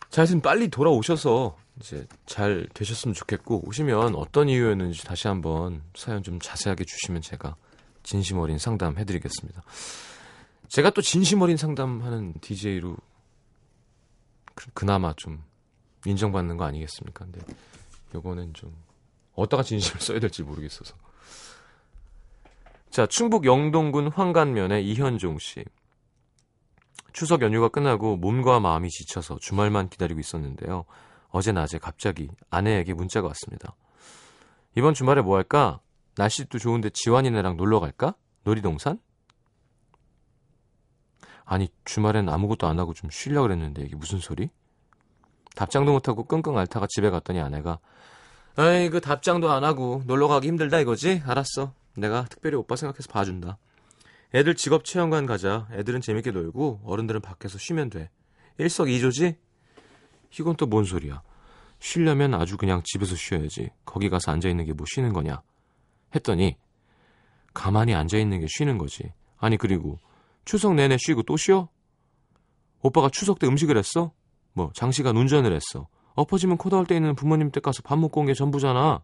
자, 0.10 0.22
하여튼 0.22 0.40
빨리 0.42 0.70
돌아오셔서 0.70 1.58
이제 1.80 2.08
잘 2.26 2.68
되셨으면 2.74 3.14
좋겠고 3.14 3.68
오시면 3.68 4.16
어떤 4.16 4.48
이유였는지 4.48 5.04
다시 5.04 5.28
한번 5.28 5.84
사연 5.96 6.24
좀 6.24 6.40
자세하게 6.40 6.86
주시면 6.86 7.22
제가 7.22 7.56
진심 8.04 8.40
어린 8.40 8.58
상담 8.58 8.98
해드리겠습니다. 8.98 9.62
제가 10.70 10.92
또 10.92 11.02
진심 11.02 11.42
어린 11.42 11.58
상담하는 11.58 12.36
DJ로 12.42 12.96
그나마 14.74 15.14
좀 15.14 15.44
인정받는 16.06 16.58
거 16.58 16.66
아니겠습니까? 16.66 17.26
근데 17.26 17.42
요거는 18.14 18.54
좀 18.54 18.76
어디다가 19.34 19.64
진심을 19.64 20.00
써야 20.00 20.20
될지 20.20 20.44
모르겠어서. 20.44 20.96
자, 22.92 23.06
충북 23.08 23.46
영동군 23.46 24.10
황간면의 24.10 24.88
이현종 24.88 25.40
씨. 25.40 25.64
추석 27.14 27.42
연휴가 27.42 27.70
끝나고 27.70 28.18
몸과 28.18 28.60
마음이 28.60 28.90
지쳐서 28.90 29.40
주말만 29.40 29.90
기다리고 29.90 30.20
있었는데요. 30.20 30.86
어제 31.30 31.52
낮에 31.52 31.80
갑자기 31.80 32.30
아내에게 32.50 32.94
문자가 32.94 33.28
왔습니다. 33.28 33.76
이번 34.76 34.94
주말에 34.94 35.22
뭐 35.22 35.36
할까? 35.38 35.80
날씨도 36.16 36.60
좋은데 36.60 36.92
지환이네랑 36.92 37.58
놀러 37.58 37.80
갈까? 37.80 38.14
놀이동산? 38.44 39.00
아니, 41.52 41.68
주말엔 41.84 42.30
아무것도 42.30 42.68
안 42.68 42.78
하고 42.78 42.94
좀 42.94 43.10
쉬려고 43.10 43.48
그랬는데 43.48 43.82
이게 43.82 43.96
무슨 43.96 44.20
소리? 44.20 44.50
답장도 45.56 45.92
못하고 45.92 46.24
끙끙 46.26 46.56
앓다가 46.60 46.86
집에 46.88 47.10
갔더니 47.10 47.40
아내가 47.40 47.80
아이, 48.56 48.90
그 48.90 49.02
답장도 49.02 49.50
안 49.52 49.64
하고 49.64 50.04
놀러 50.06 50.28
가기 50.28 50.48
힘들다 50.48 50.80
이거지? 50.80 51.24
알았어. 51.26 51.74
내가 51.98 52.26
특별히 52.26 52.56
오빠 52.56 52.76
생각해서 52.76 53.10
봐준다. 53.12 53.58
애들 54.36 54.54
직업 54.56 54.86
체험관 54.86 55.26
가자. 55.26 55.68
애들은 55.72 56.02
재밌게 56.02 56.30
놀고 56.32 56.82
어른들은 56.86 57.22
밖에서 57.22 57.58
쉬면 57.58 57.90
돼. 57.90 58.12
일석이조지? 58.60 59.36
이건 60.40 60.56
또 60.56 60.68
뭔 60.68 60.84
소리야? 60.86 61.24
쉬려면 61.80 62.36
아주 62.36 62.58
그냥 62.58 62.84
집에서 62.86 63.16
쉬어야지. 63.16 63.72
거기 63.86 64.10
가서 64.10 64.32
앉아있는 64.32 64.66
게 64.66 64.74
뭐 64.74 64.86
쉬는 64.94 65.14
거냐? 65.14 65.42
했더니 66.14 66.58
가만히 67.56 67.96
앉아있는 67.96 68.42
게 68.42 68.46
쉬는 68.48 68.78
거지. 68.78 69.12
아니 69.40 69.58
그리고 69.58 69.98
추석 70.46 70.74
내내 70.76 70.98
쉬고 71.00 71.24
또 71.24 71.38
쉬어? 71.38 71.70
오빠가 72.82 73.10
추석 73.10 73.40
때 73.40 73.48
음식을 73.48 73.78
했어? 73.78 74.12
뭐 74.54 74.72
장시간 74.74 75.16
운전을 75.18 75.54
했어. 75.54 75.88
엎어지면 76.16 76.58
코 76.58 76.70
닿을 76.70 76.86
때 76.86 76.96
있는 76.96 77.16
부모님 77.16 77.52
댁 77.52 77.62
가서 77.64 77.82
밥 77.84 77.98
먹고 78.00 78.22
온 78.22 78.26
게 78.28 78.34
전부잖아. 78.34 79.02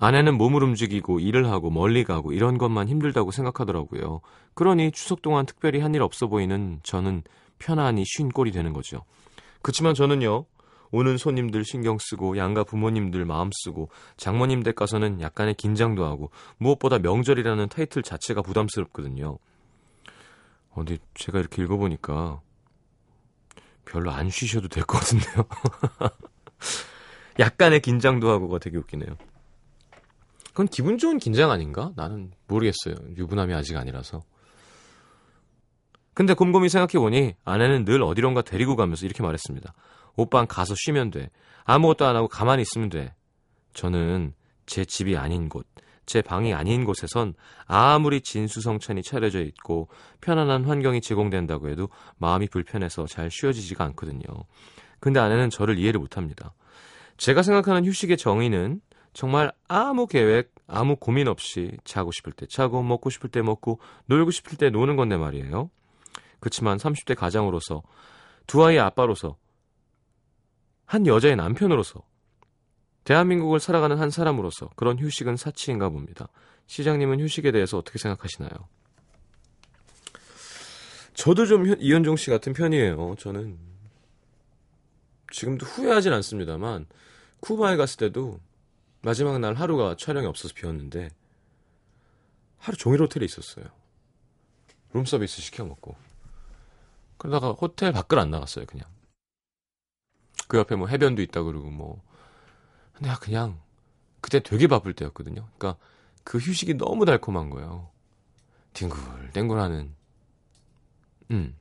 아내는 0.00 0.38
몸을 0.38 0.62
움직이고 0.62 1.18
일을 1.18 1.50
하고 1.50 1.70
멀리 1.70 2.04
가고 2.04 2.32
이런 2.32 2.56
것만 2.56 2.88
힘들다고 2.88 3.32
생각하더라고요. 3.32 4.20
그러니 4.54 4.92
추석 4.92 5.22
동안 5.22 5.44
특별히 5.44 5.80
한 5.80 5.94
일 5.94 6.02
없어 6.02 6.28
보이는 6.28 6.78
저는 6.84 7.22
편안히 7.58 8.04
쉰 8.06 8.28
꼴이 8.28 8.52
되는 8.52 8.72
거죠. 8.72 9.04
그치만 9.62 9.94
저는요. 9.94 10.44
오는 10.90 11.16
손님들 11.16 11.64
신경 11.64 11.98
쓰고 12.00 12.36
양가 12.36 12.64
부모님들 12.64 13.24
마음 13.24 13.50
쓰고 13.52 13.90
장모님 14.16 14.62
댁 14.62 14.74
가서는 14.74 15.20
약간의 15.20 15.54
긴장도 15.54 16.04
하고 16.04 16.30
무엇보다 16.58 16.98
명절이라는 16.98 17.68
타이틀 17.68 18.02
자체가 18.02 18.42
부담스럽거든요. 18.42 19.38
어, 20.70 20.74
근데 20.74 20.98
제가 21.14 21.38
이렇게 21.38 21.62
읽어보니까 21.62 22.40
별로 23.84 24.10
안 24.10 24.30
쉬셔도 24.30 24.68
될 24.68 24.84
것 24.84 24.98
같은데요. 24.98 25.44
약간의 27.38 27.80
긴장도 27.80 28.28
하고가 28.30 28.58
되게 28.58 28.76
웃기네요. 28.78 29.16
그건 30.48 30.66
기분 30.66 30.98
좋은 30.98 31.18
긴장 31.18 31.50
아닌가? 31.50 31.92
나는 31.94 32.32
모르겠어요. 32.48 32.96
유부남이 33.16 33.54
아직 33.54 33.76
아니라서. 33.76 34.24
근데 36.14 36.34
곰곰이 36.34 36.68
생각해보니 36.68 37.36
아내는 37.44 37.84
늘 37.84 38.02
어디론가 38.02 38.42
데리고 38.42 38.74
가면서 38.74 39.06
이렇게 39.06 39.22
말했습니다. 39.22 39.72
오빠는 40.18 40.48
가서 40.48 40.74
쉬면 40.76 41.10
돼. 41.10 41.30
아무것도 41.64 42.04
안 42.04 42.16
하고 42.16 42.28
가만히 42.28 42.62
있으면 42.62 42.88
돼. 42.88 43.14
저는 43.72 44.34
제 44.66 44.84
집이 44.84 45.16
아닌 45.16 45.48
곳, 45.48 45.66
제 46.06 46.22
방이 46.22 46.52
아닌 46.52 46.84
곳에선 46.84 47.34
아무리 47.66 48.20
진수성찬이 48.20 49.02
차려져 49.02 49.40
있고 49.40 49.88
편안한 50.20 50.64
환경이 50.64 51.00
제공된다고 51.00 51.68
해도 51.68 51.88
마음이 52.16 52.48
불편해서 52.48 53.06
잘 53.06 53.30
쉬어지지가 53.30 53.84
않거든요. 53.84 54.22
근데 55.00 55.20
아내는 55.20 55.50
저를 55.50 55.78
이해를 55.78 56.00
못합니다. 56.00 56.52
제가 57.16 57.42
생각하는 57.42 57.84
휴식의 57.84 58.16
정의는 58.16 58.80
정말 59.12 59.52
아무 59.68 60.06
계획, 60.06 60.52
아무 60.66 60.96
고민 60.96 61.28
없이 61.28 61.76
자고 61.84 62.10
싶을 62.12 62.32
때 62.32 62.46
자고, 62.46 62.82
먹고 62.82 63.10
싶을 63.10 63.30
때 63.30 63.42
먹고, 63.42 63.80
놀고 64.06 64.30
싶을 64.30 64.58
때 64.58 64.70
노는 64.70 64.96
건데 64.96 65.16
말이에요. 65.16 65.70
그렇지만 66.40 66.76
30대 66.78 67.16
가장으로서, 67.16 67.82
두 68.46 68.64
아이의 68.64 68.80
아빠로서, 68.80 69.36
한 70.88 71.06
여자의 71.06 71.36
남편으로서, 71.36 72.02
대한민국을 73.04 73.60
살아가는 73.60 73.98
한 73.98 74.08
사람으로서 74.08 74.70
그런 74.74 74.98
휴식은 74.98 75.36
사치인가 75.36 75.90
봅니다. 75.90 76.28
시장님은 76.66 77.20
휴식에 77.20 77.52
대해서 77.52 77.76
어떻게 77.76 77.98
생각하시나요? 77.98 78.50
저도 81.12 81.44
좀 81.44 81.66
이현종 81.78 82.16
씨 82.16 82.30
같은 82.30 82.54
편이에요. 82.54 83.16
저는 83.18 83.58
지금도 85.30 85.66
후회하진 85.66 86.14
않습니다만 86.14 86.86
쿠바에 87.40 87.76
갔을 87.76 87.98
때도 87.98 88.40
마지막 89.02 89.38
날 89.40 89.54
하루가 89.54 89.94
촬영이 89.94 90.26
없어서 90.26 90.54
비었는데 90.54 91.10
하루 92.56 92.78
종일 92.78 93.02
호텔에 93.02 93.26
있었어요. 93.26 93.66
룸서비스 94.94 95.42
시켜 95.42 95.66
먹고. 95.66 95.96
그러다가 97.18 97.52
호텔 97.52 97.92
밖을 97.92 98.18
안 98.18 98.30
나갔어요, 98.30 98.64
그냥. 98.64 98.88
그 100.48 100.58
옆에 100.58 100.74
뭐 100.74 100.88
해변도 100.88 101.22
있다 101.22 101.42
그러고 101.42 101.70
뭐. 101.70 102.02
근데 102.94 103.12
그냥 103.20 103.60
그때 104.20 104.40
되게 104.40 104.66
바쁠 104.66 104.94
때였거든요. 104.94 105.46
그러니까 105.56 105.80
그 106.24 106.38
휴식이 106.38 106.74
너무 106.74 107.04
달콤한 107.04 107.50
거예요. 107.50 107.88
뒹굴뒹굴하는. 108.72 109.94
음. 111.30 111.56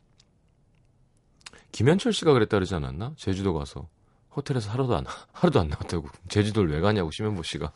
김현철 1.71 2.13
씨가 2.13 2.34
그랬다 2.34 2.58
그러지 2.58 2.73
않았나? 2.73 3.13
제주도 3.17 3.54
가서 3.54 3.88
호텔에서 4.36 4.71
하루도 4.71 4.95
안 4.95 5.06
하루도 5.34 5.60
안 5.60 5.67
나왔다고 5.67 6.08
제주도를 6.30 6.71
왜 6.71 6.80
가냐고 6.80 7.12
심현보 7.12 7.43
씨가 7.43 7.71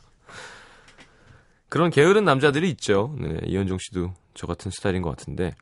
그런 1.70 1.90
게으른 1.90 2.26
남자들이 2.26 2.70
있죠. 2.72 3.16
네, 3.20 3.40
이현종 3.46 3.78
씨도 3.80 4.14
저 4.34 4.48
같은 4.48 4.72
스타일인 4.72 5.02
것 5.02 5.10
같은데 5.10 5.56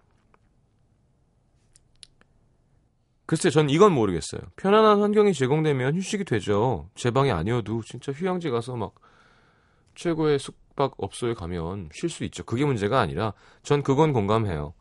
글쎄 3.29 3.51
전 3.51 3.69
이건 3.69 3.93
모르겠어요. 3.93 4.41
편안한 4.55 5.01
환경이 5.01 5.33
제공되면 5.33 5.95
휴식이 5.95 6.23
되죠. 6.23 6.89
제 6.95 7.11
방이 7.11 7.29
아니어도 7.29 7.83
진짜 7.83 8.11
휴양지 8.11 8.49
가서 8.49 8.75
막 8.75 8.95
최고의 9.93 10.39
숙박업소에 10.39 11.35
가면 11.35 11.89
쉴 11.93 12.09
수 12.09 12.23
있죠. 12.23 12.43
그게 12.43 12.65
문제가 12.65 12.99
아니라 12.99 13.35
전 13.61 13.83
그건 13.83 14.13
공감해요. 14.13 14.73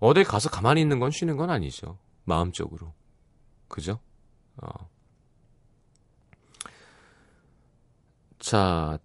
어딜 0.00 0.24
가서 0.24 0.50
가만히 0.50 0.80
있는 0.80 0.98
건 0.98 1.12
쉬는 1.12 1.36
건 1.36 1.50
아니죠. 1.50 2.00
마음적으로. 2.24 2.94
그죠? 3.68 4.00
어. 4.56 4.68
자, 8.40 8.98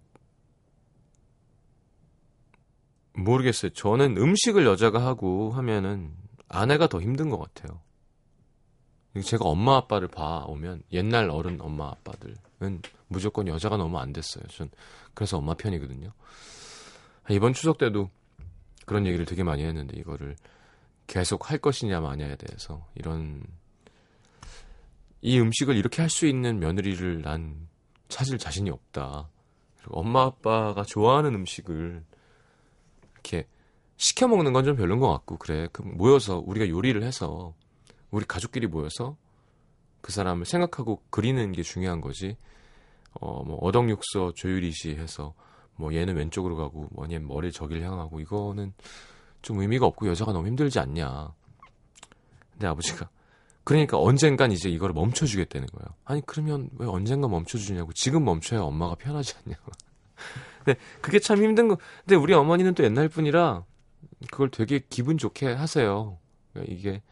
모르겠어요. 3.12 3.70
저는 3.70 4.16
음식을 4.16 4.66
여자가 4.66 4.98
하고 5.06 5.52
하면은 5.52 6.16
아내가 6.48 6.88
더 6.88 7.00
힘든 7.00 7.30
것 7.30 7.38
같아요. 7.38 7.84
제가 9.22 9.44
엄마 9.44 9.76
아빠를 9.76 10.08
봐오면 10.08 10.82
옛날 10.92 11.30
어른 11.30 11.60
엄마 11.60 11.88
아빠들은 11.88 12.82
무조건 13.08 13.46
여자가 13.46 13.76
너무 13.76 13.98
안 13.98 14.12
됐어요. 14.12 14.44
전 14.48 14.70
그래서 15.14 15.38
엄마 15.38 15.54
편이거든요. 15.54 16.10
이번 17.30 17.52
추석 17.52 17.78
때도 17.78 18.10
그런 18.86 19.06
얘기를 19.06 19.24
되게 19.24 19.42
많이 19.42 19.62
했는데 19.64 19.98
이거를 19.98 20.36
계속 21.06 21.50
할 21.50 21.58
것이냐 21.58 22.00
마냐에 22.00 22.36
대해서 22.36 22.86
이런 22.94 23.44
이 25.22 25.38
음식을 25.38 25.76
이렇게 25.76 26.02
할 26.02 26.10
수 26.10 26.26
있는 26.26 26.58
며느리를 26.58 27.22
난 27.22 27.68
찾을 28.08 28.38
자신이 28.38 28.70
없다. 28.70 29.28
그리고 29.78 30.00
엄마 30.00 30.22
아빠가 30.24 30.82
좋아하는 30.82 31.34
음식을 31.34 32.02
이렇게 33.14 33.46
시켜 33.96 34.28
먹는 34.28 34.52
건 34.52 34.64
좀 34.64 34.76
별론 34.76 34.98
것 34.98 35.10
같고 35.12 35.38
그래 35.38 35.68
그 35.72 35.82
모여서 35.82 36.42
우리가 36.44 36.68
요리를 36.68 37.02
해서 37.02 37.54
우리 38.14 38.24
가족끼리 38.26 38.66
모여서 38.66 39.16
그 40.00 40.12
사람을 40.12 40.44
생각하고 40.46 41.02
그리는 41.10 41.52
게 41.52 41.62
중요한 41.62 42.00
거지. 42.00 42.36
어 43.20 43.42
뭐 43.44 43.58
어덕육서 43.62 44.32
조유리시 44.34 44.96
해서 44.96 45.34
뭐 45.76 45.94
얘는 45.94 46.16
왼쪽으로 46.16 46.56
가고 46.56 46.88
뭐 46.90 47.06
얘는 47.10 47.26
머리 47.26 47.52
저길 47.52 47.82
향하고 47.82 48.20
이거는 48.20 48.72
좀 49.42 49.60
의미가 49.60 49.86
없고 49.86 50.08
여자가 50.08 50.32
너무 50.32 50.46
힘들지 50.46 50.78
않냐. 50.78 51.32
근데 52.52 52.66
아버지가 52.66 53.08
그러니까 53.64 53.98
언젠간 53.98 54.52
이제 54.52 54.68
이거를 54.68 54.94
멈춰주겠다는 54.94 55.66
거예요. 55.68 55.94
아니 56.04 56.22
그러면 56.26 56.68
왜 56.76 56.86
언젠가 56.86 57.28
멈춰주냐고 57.28 57.92
지금 57.92 58.24
멈춰야 58.24 58.60
엄마가 58.60 58.94
편하지 58.94 59.34
않냐고. 59.38 59.72
근데 60.64 60.78
그게 61.00 61.18
참 61.18 61.42
힘든 61.42 61.68
거. 61.68 61.78
근데 62.00 62.16
우리 62.16 62.34
어머니는 62.34 62.74
또 62.74 62.84
옛날 62.84 63.08
분이라 63.08 63.64
그걸 64.30 64.50
되게 64.50 64.80
기분 64.88 65.18
좋게 65.18 65.52
하세요. 65.52 66.18
그러니까 66.52 66.74
이게 66.74 67.02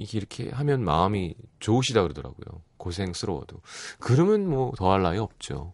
이게 0.00 0.18
이렇게 0.18 0.50
하면 0.50 0.82
마음이 0.84 1.34
좋으시다 1.60 2.02
그러더라고요. 2.02 2.62
고생스러워도. 2.78 3.60
그러면 4.00 4.48
뭐 4.48 4.72
더할 4.76 5.02
나위 5.02 5.18
없죠. 5.18 5.72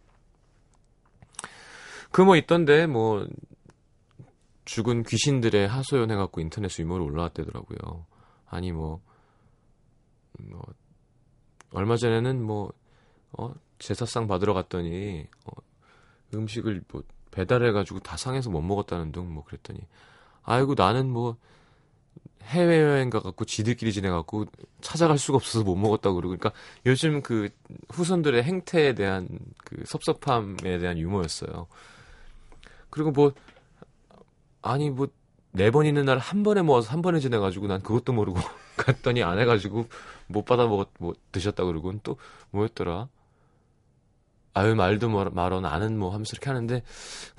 그 2.11 2.23
뭐 2.23 2.37
있던데 2.37 2.87
뭐 2.87 3.27
죽은 4.65 5.05
귀신들의 5.05 5.69
하소연 5.69 6.11
해갖고 6.11 6.41
인터넷 6.41 6.77
유머로 6.79 7.05
올라왔대더라고요. 7.05 8.07
아니 8.49 8.73
뭐, 8.73 9.01
뭐 10.41 10.63
얼마 11.71 11.97
전에는 11.97 12.43
뭐 12.43 12.73
어, 13.33 13.53
제사상 13.79 14.27
받으러 14.27 14.55
갔더니 14.55 15.27
어, 15.45 15.53
음식을 16.35 16.83
뭐 16.89 17.03
배달해가지고 17.31 18.01
다 18.01 18.17
상해서 18.17 18.51
못 18.51 18.63
먹었다는 18.63 19.13
둥 19.13 19.33
뭐 19.33 19.45
그랬더니 19.45 19.81
아이고 20.43 20.75
나는 20.77 21.11
뭐 21.11 21.37
해외여행 22.47 23.11
가갖고 23.11 23.45
지들끼리 23.45 23.93
지내갖고 23.93 24.47
찾아갈 24.81 25.19
수가 25.19 25.37
없어서 25.37 25.65
못 25.65 25.77
먹었다고 25.77 26.17
그러고 26.17 26.37
그러니까 26.37 26.53
요즘 26.87 27.23
그 27.23 27.49
후손들의 27.91 28.43
행태에 28.43 28.95
대한 28.95 29.29
그 29.65 29.83
섭섭함에 29.87 30.79
대한 30.79 30.99
유머였어요. 30.99 31.67
그리고 32.91 33.11
뭐 33.11 33.33
아니 34.63 34.91
뭐 34.91 35.09
네 35.57 35.71
번 35.71 35.87
있는 35.87 36.05
날 36.05 36.19
한 36.19 36.43
번에 36.43 36.61
모아서 36.61 36.91
한 36.93 37.01
번에 37.01 37.19
지내가지고 37.19 37.67
난 37.67 37.81
그것도 37.81 38.13
모르고 38.13 38.39
갔더니 38.77 39.23
안 39.23 39.39
해가지고 39.39 39.87
못 40.27 40.45
받아 40.45 40.67
먹었 40.67 40.89
뭐 40.99 41.15
드셨다 41.33 41.65
그러고 41.65 41.93
또 42.03 42.19
뭐였더라 42.51 43.09
아유 44.53 44.75
말도 44.75 45.09
말어 45.31 45.61
나는 45.61 45.99
뭐 45.99 46.11
하면서 46.13 46.31
이렇게 46.33 46.51
하는데 46.51 46.83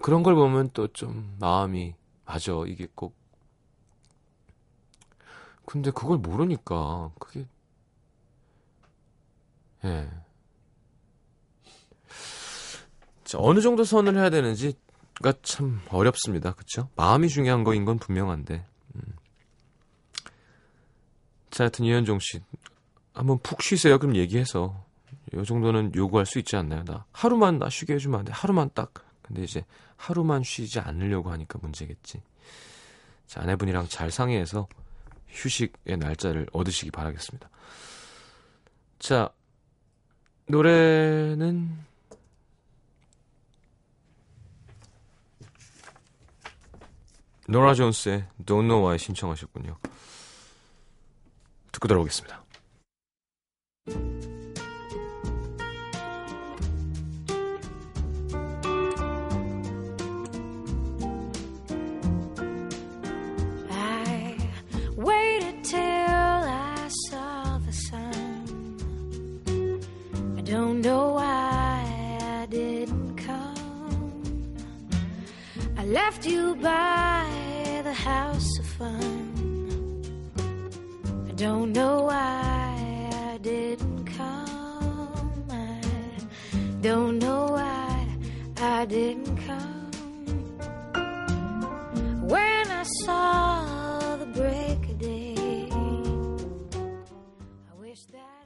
그런 0.01 0.23
걸 0.23 0.33
보면 0.35 0.71
또 0.73 0.87
좀 0.87 1.35
마음이 1.39 1.93
맞아 2.25 2.51
이게 2.65 2.87
꼭 2.95 3.15
근데 5.67 5.91
그걸 5.91 6.17
모르니까 6.17 7.11
그게 7.19 7.45
예. 9.83 10.09
자, 13.25 13.37
어느 13.41 13.59
정도 13.59 13.83
선을 13.83 14.15
해야 14.15 14.29
되는지가 14.29 15.33
참 15.41 15.81
어렵습니다. 15.89 16.53
그쵸? 16.53 16.89
마음이 16.95 17.27
중요한 17.27 17.65
거인 17.65 17.83
건 17.83 17.99
분명한데. 17.99 18.65
음. 18.95 19.01
자, 21.51 21.65
하여튼 21.65 21.83
이현종 21.83 22.19
씨. 22.19 22.41
한번 23.13 23.37
푹 23.39 23.61
쉬세요. 23.61 23.99
그럼 23.99 24.15
얘기해서. 24.15 24.81
요 25.33 25.43
정도는 25.43 25.93
요구할 25.95 26.25
수 26.25 26.39
있지 26.39 26.55
않나요? 26.55 26.85
나 26.85 27.05
하루만 27.11 27.59
나 27.59 27.69
쉬게 27.69 27.95
해주면 27.95 28.19
안 28.19 28.25
돼. 28.25 28.31
하루만 28.31 28.69
딱. 28.73 28.93
근데 29.21 29.43
이제 29.43 29.65
하루만 29.97 30.43
쉬지 30.43 30.79
않으려고 30.79 31.29
하니까 31.29 31.59
문제겠지. 31.61 32.21
자, 33.25 33.41
아내분이랑 33.41 33.89
잘 33.89 34.09
상의해서 34.09 34.69
휴식의 35.29 35.97
날짜를 35.97 36.47
얻으시기 36.51 36.91
바라겠습니다. 36.91 37.49
자, 38.99 39.29
노래는 40.47 41.85
노라 47.47 47.73
존스의 47.73 48.27
Don't 48.45 48.67
Know 48.67 48.83
Why 48.83 48.99
신청하셨군요. 48.99 49.77
듣고 51.71 51.87
들어오겠습니다. 51.87 52.43
Left 75.87 76.25
you 76.25 76.53
by 76.55 77.25
the 77.83 77.93
house 77.93 78.59
of 78.59 78.65
fun. 78.65 80.03
I 81.29 81.31
don't 81.31 81.71
know 81.71 82.03
why 82.03 83.09
I 83.13 83.37
didn't 83.41 84.05
come. 84.05 85.45
I 85.49 85.79
don't 86.81 87.19
know 87.19 87.45
why 87.51 88.07
I 88.57 88.85
didn't 88.85 89.37
come. 89.47 89.91
When 92.27 92.67
I 92.81 92.83
saw 93.05 94.17
the 94.17 94.25
break 94.25 94.89
of 94.89 94.99
day, 94.99 95.69
I 97.71 97.73
wish 97.79 98.03
that 98.11 98.45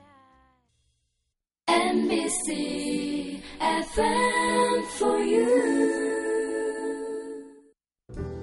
I. 1.67 1.73
NBC 1.89 3.41
FM 3.59 4.85
for 4.99 5.17
you. 5.17 6.00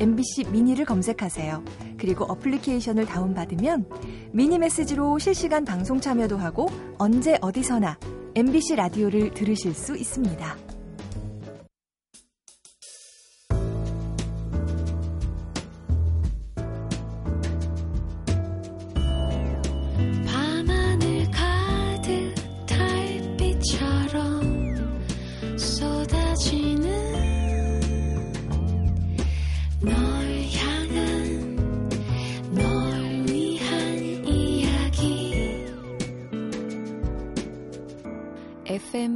MBC 0.00 0.50
미니를 0.50 0.84
검색하세요. 0.84 1.64
그리고 1.98 2.24
어플리케이션을 2.24 3.06
다운받으면 3.06 3.86
미니 4.32 4.58
메시지로 4.58 5.18
실시간 5.18 5.64
방송 5.64 6.00
참여도 6.00 6.36
하고 6.36 6.68
언제 6.98 7.38
어디서나 7.40 7.98
MBC 8.34 8.76
라디오를 8.76 9.32
들으실 9.32 9.74
수 9.74 9.96
있습니다. 9.96 10.73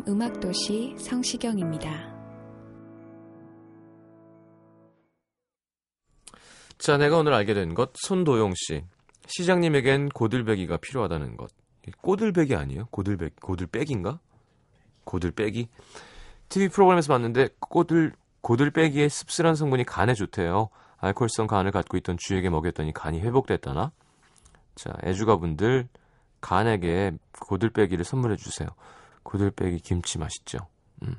음악도시 0.07 0.95
성시경입니다. 0.99 2.17
자, 6.79 6.97
내가 6.97 7.19
오늘 7.19 7.33
알게 7.35 7.55
된 7.55 7.75
것, 7.75 7.91
손도용 7.95 8.53
씨. 8.55 8.85
시장님에겐 9.27 10.11
고들배기가 10.11 10.77
필요하다는 10.77 11.37
것. 11.37 11.51
꼬들배기 12.03 12.55
아니에요? 12.55 12.87
고들배 12.91 13.31
고들빼기인가? 13.41 14.21
고들빼기? 15.05 15.69
TV 16.49 16.69
프로그램에서 16.69 17.13
봤는데 17.13 17.49
꼬들 17.59 18.13
고들빼기의 18.41 19.11
씁쓸한 19.11 19.55
성분이 19.55 19.85
간에 19.85 20.15
좋대요. 20.15 20.71
알코올성 20.99 21.47
간을 21.47 21.71
갖고 21.71 21.97
있던 21.97 22.17
쥐에게 22.19 22.51
먹였더니 22.51 22.93
간이 22.93 23.21
회복됐다나? 23.21 23.93
자, 24.75 24.93
애주가분들 25.05 25.89
간에게 26.41 27.13
고들빼기를 27.41 28.05
선물해 28.05 28.37
주세요. 28.37 28.69
고들빼기 29.29 29.81
김치 29.81 30.19
맛있죠. 30.19 30.59
음. 31.03 31.15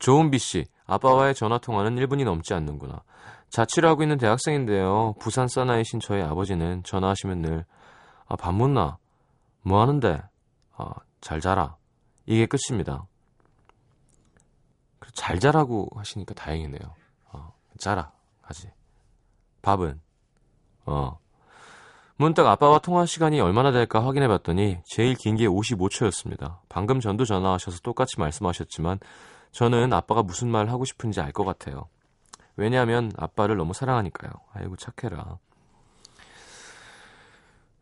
조은비 0.00 0.38
씨, 0.38 0.66
아빠와의 0.86 1.36
전화 1.36 1.58
통화는 1.58 1.94
1분이 1.94 2.24
넘지 2.24 2.52
않는구나. 2.52 3.04
자취를 3.48 3.88
하고 3.88 4.02
있는 4.02 4.18
대학생인데요. 4.18 5.14
부산 5.20 5.46
사나이신 5.46 6.00
저희 6.00 6.20
아버지는 6.20 6.82
전화하시면 6.82 7.42
늘 7.42 7.64
아, 8.26 8.34
밥 8.34 8.52
묻나? 8.52 8.98
뭐 9.62 9.80
하는데? 9.80 10.20
아, 10.76 10.90
잘 11.20 11.40
자라. 11.40 11.76
이게 12.26 12.46
끝입니다. 12.46 13.06
잘 15.12 15.38
자라고 15.38 15.88
하시니까 15.94 16.34
다행이네요. 16.34 16.94
어, 17.32 17.54
자라 17.78 18.10
하지. 18.42 18.68
밥은 19.62 20.00
어. 20.86 21.23
문득 22.16 22.46
아빠와 22.46 22.78
통화 22.78 23.06
시간이 23.06 23.40
얼마나 23.40 23.72
될까 23.72 24.04
확인해 24.04 24.28
봤더니 24.28 24.78
제일 24.84 25.14
긴 25.14 25.36
게 25.36 25.46
55초였습니다. 25.48 26.58
방금 26.68 27.00
전도 27.00 27.24
전화하셔서 27.24 27.80
똑같이 27.80 28.18
말씀하셨지만 28.20 29.00
저는 29.50 29.92
아빠가 29.92 30.22
무슨 30.22 30.48
말 30.48 30.68
하고 30.68 30.84
싶은지 30.84 31.20
알 31.20 31.32
것 31.32 31.44
같아요. 31.44 31.88
왜냐하면 32.56 33.10
아빠를 33.16 33.56
너무 33.56 33.74
사랑하니까요. 33.74 34.30
아이고 34.52 34.76
착해라. 34.76 35.38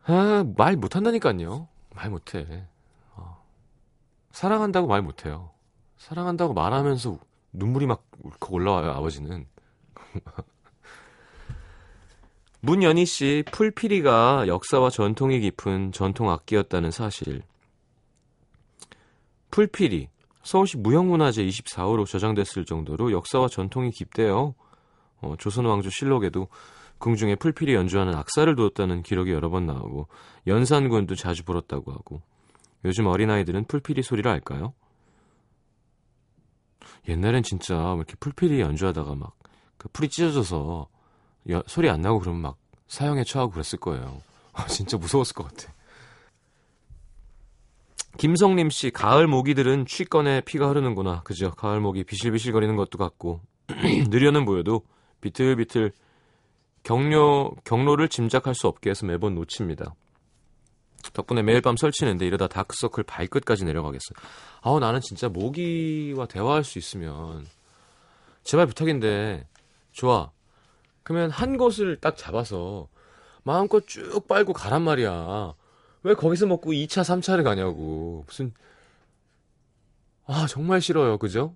아, 0.05 0.43
말 0.57 0.75
못한다니까요. 0.77 1.67
말 1.95 2.09
못해. 2.09 2.65
어. 3.15 3.37
사랑한다고 4.31 4.87
말 4.87 5.01
못해요. 5.03 5.51
사랑한다고 5.97 6.53
말하면서 6.53 7.17
눈물이 7.53 7.85
막 7.85 8.03
울컥 8.23 8.51
올라와요, 8.51 8.91
아버지는. 8.91 9.45
문연희 12.65 13.05
씨, 13.05 13.43
풀피리가 13.51 14.47
역사와 14.47 14.89
전통이 14.89 15.41
깊은 15.41 15.91
전통 15.91 16.29
악기였다는 16.29 16.91
사실. 16.91 17.43
풀피리, 19.51 20.07
서울시 20.43 20.77
무형문화재 20.77 21.45
24호로 21.45 22.05
저장됐을 22.05 22.63
정도로 22.63 23.11
역사와 23.11 23.49
전통이 23.49 23.91
깊대요. 23.91 24.55
어, 25.21 25.35
조선왕조 25.37 25.89
실록에도 25.89 26.47
궁중에 26.99 27.35
풀피리 27.35 27.73
연주하는 27.73 28.15
악사를 28.15 28.55
두었다는 28.55 29.03
기록이 29.03 29.31
여러 29.31 29.49
번 29.49 29.65
나오고 29.65 30.07
연산군도 30.47 31.15
자주 31.15 31.43
불었다고 31.43 31.91
하고 31.91 32.21
요즘 32.85 33.07
어린아이들은 33.07 33.65
풀피리 33.65 34.03
소리를 34.03 34.29
알까요? 34.31 34.73
옛날엔 37.09 37.43
진짜 37.43 37.93
이렇게 37.95 38.15
풀피리 38.19 38.61
연주하다가 38.61 39.15
막 39.15 39.43
그 39.83 39.89
풀이 39.89 40.07
찢어져서 40.07 40.87
여, 41.49 41.63
소리 41.67 41.89
안 41.89 42.01
나고 42.01 42.19
그러면 42.19 42.41
막 42.41 42.57
사형에 42.87 43.23
처하고 43.23 43.51
그랬을 43.51 43.79
거예요. 43.79 44.21
아, 44.53 44.67
진짜 44.67 44.97
무서웠을 44.97 45.35
것 45.35 45.47
같아. 45.47 45.73
김성림 48.17 48.69
씨, 48.69 48.91
가을 48.91 49.27
모기들은 49.27 49.87
취권에 49.87 50.41
피가 50.41 50.69
흐르는구나. 50.69 51.23
그죠? 51.23 51.51
가을 51.51 51.79
모기 51.79 52.03
비실비실거리는 52.03 52.75
것도 52.75 52.97
같고 52.97 53.41
느려는 54.09 54.45
보여도 54.45 54.83
비틀비틀 55.21 55.91
경로 56.83 57.55
경로를 57.63 58.09
짐작할 58.09 58.53
수 58.53 58.67
없게 58.67 58.91
해서 58.91 59.05
매번 59.05 59.35
놓칩니다. 59.35 59.95
덕분에 61.13 61.41
매일 61.41 61.61
밤 61.61 61.75
설치는데 61.75 62.25
이러다 62.25 62.47
다크서클 62.47 63.03
발끝까지 63.03 63.65
내려가겠어. 63.65 64.13
아우 64.61 64.79
나는 64.79 65.01
진짜 65.01 65.29
모기와 65.29 66.27
대화할 66.27 66.63
수 66.63 66.77
있으면 66.77 67.45
제발 68.43 68.67
부탁인데 68.67 69.47
좋아. 69.91 70.31
그러면 71.03 71.29
한 71.31 71.57
곳을 71.57 71.97
딱 71.99 72.17
잡아서 72.17 72.87
마음껏 73.43 73.85
쭉 73.87 74.27
빨고 74.27 74.53
가란 74.53 74.83
말이야. 74.83 75.53
왜 76.03 76.13
거기서 76.15 76.45
먹고 76.47 76.71
2차, 76.71 77.01
3차를 77.03 77.43
가냐고. 77.43 78.23
무슨 78.27 78.53
아 80.25 80.47
정말 80.47 80.81
싫어요. 80.81 81.17
그죠? 81.17 81.55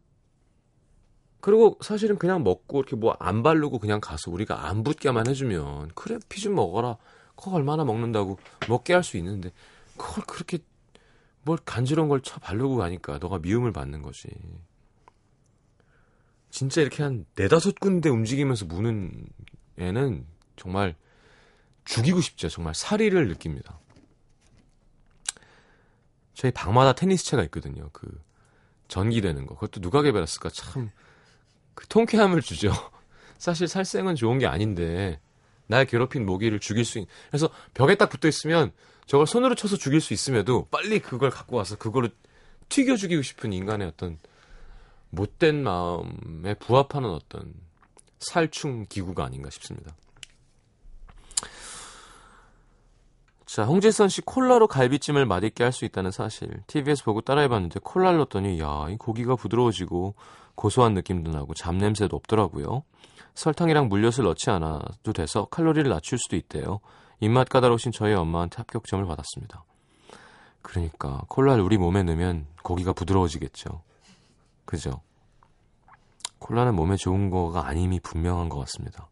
그리고 1.39 1.77
사실은 1.81 2.17
그냥 2.17 2.43
먹고 2.43 2.79
이렇게 2.79 2.95
뭐 2.95 3.15
안 3.19 3.43
바르고 3.43 3.79
그냥 3.79 4.01
가서 4.01 4.31
우리가 4.31 4.67
안 4.67 4.83
붙게만 4.83 5.27
해주면 5.27 5.91
그래 5.95 6.17
피 6.29 6.41
좀 6.41 6.55
먹어라. 6.55 6.97
그거 7.35 7.51
얼마나 7.51 7.85
먹는다고 7.85 8.37
먹게 8.67 8.93
할 8.93 9.03
수 9.03 9.17
있는데 9.17 9.51
그걸 9.97 10.25
그렇게 10.25 10.59
뭘 11.43 11.57
간지러운 11.65 12.09
걸쳐 12.09 12.39
바르고 12.39 12.75
가니까 12.77 13.19
너가 13.19 13.39
미움을 13.39 13.71
받는 13.71 14.01
거지. 14.01 14.27
진짜 16.57 16.81
이렇게 16.81 17.03
한 17.03 17.25
네다섯 17.35 17.79
군데 17.79 18.09
움직이면서 18.09 18.65
무는 18.65 19.27
애는 19.77 20.25
정말 20.55 20.95
죽이고 21.85 22.19
싶죠. 22.19 22.49
정말 22.49 22.73
사리를 22.73 23.27
느낍니다. 23.27 23.79
저희 26.33 26.51
방마다 26.51 26.93
테니스채가 26.93 27.43
있거든요. 27.43 27.89
그 27.93 28.07
전기되는 28.87 29.45
거. 29.45 29.53
그것도 29.53 29.81
누가 29.81 30.01
개발했을까? 30.01 30.49
참 30.49 30.89
그 31.77 31.85
통쾌함을 31.87 32.41
주죠. 32.41 32.73
사실 33.37 33.67
살생은 33.67 34.15
좋은 34.15 34.39
게 34.39 34.47
아닌데 34.47 35.21
날 35.67 35.85
괴롭힌 35.85 36.25
모기를 36.25 36.59
죽일 36.59 36.85
수 36.85 36.97
있는 36.97 37.07
그래서 37.29 37.51
벽에 37.75 37.93
딱 37.93 38.09
붙어 38.09 38.27
있으면 38.27 38.71
저걸 39.05 39.27
손으로 39.27 39.53
쳐서 39.53 39.77
죽일 39.77 40.01
수 40.01 40.11
있음에도 40.11 40.67
빨리 40.71 40.97
그걸 40.97 41.29
갖고 41.29 41.55
와서 41.55 41.77
그거를 41.77 42.09
튀겨 42.69 42.95
죽이고 42.95 43.21
싶은 43.21 43.53
인간의 43.53 43.89
어떤 43.89 44.17
못된 45.09 45.63
마음에 45.63 46.53
부합하는 46.59 47.09
어떤 47.09 47.53
살충 48.19 48.85
기구가 48.89 49.25
아닌가 49.25 49.49
싶습니다. 49.49 49.95
자, 53.45 53.63
홍재선 53.63 54.09
씨 54.09 54.21
콜라로 54.21 54.67
갈비찜을 54.67 55.25
맛있게 55.25 55.63
할 55.63 55.71
수 55.71 55.85
있다는 55.85 56.11
사실. 56.11 56.61
TV에서 56.67 57.05
보고 57.05 57.21
따라해봤는데 57.21 57.79
콜라를 57.81 58.17
넣었더니 58.17 58.59
야, 58.59 58.87
이 58.89 58.97
고기가 58.97 59.35
부드러워지고 59.35 60.15
고소한 60.55 60.93
느낌도 60.93 61.31
나고 61.31 61.53
잡냄새도 61.53 62.15
없더라고요. 62.15 62.83
설탕이랑 63.35 63.87
물엿을 63.87 64.25
넣지 64.25 64.49
않아도 64.49 65.13
돼서 65.13 65.45
칼로리를 65.45 65.89
낮출 65.89 66.17
수도 66.17 66.35
있대요. 66.35 66.81
입맛 67.19 67.47
까다로우신 67.49 67.91
저희 67.93 68.13
엄마한테 68.13 68.57
합격점을 68.57 69.05
받았습니다. 69.05 69.63
그러니까 70.61 71.23
콜라를 71.29 71.63
우리 71.63 71.77
몸에 71.77 72.03
넣으면 72.03 72.47
고기가 72.63 72.93
부드러워지겠죠. 72.93 73.81
그죠? 74.67 75.01
콜라는 76.39 76.75
몸에 76.75 76.97
좋은 76.97 77.31
거가 77.31 77.65
아님이 77.65 78.01
분명한 78.01 78.49
것 78.49 78.59
같습니다. 78.59 79.09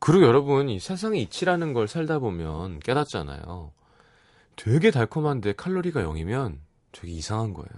그리고 0.00 0.24
여러분, 0.24 0.70
이 0.70 0.80
세상의 0.80 1.22
이치라는 1.22 1.74
걸 1.74 1.86
살다 1.86 2.18
보면 2.18 2.80
깨닫잖아요. 2.80 3.70
되게 4.56 4.90
달콤한데 4.90 5.52
칼로리가 5.52 6.02
0이면 6.02 6.58
되게 6.90 7.12
이상한 7.12 7.52
거예요. 7.52 7.68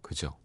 그죠? 0.00 0.36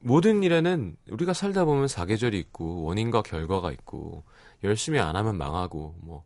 모든 0.00 0.42
일에는 0.42 0.96
우리가 1.10 1.32
살다 1.32 1.64
보면 1.64 1.86
사계절이 1.86 2.38
있고 2.40 2.82
원인과 2.82 3.22
결과가 3.22 3.70
있고 3.70 4.24
열심히 4.64 4.98
안 4.98 5.14
하면 5.14 5.38
망하고 5.38 5.94
뭐, 6.00 6.24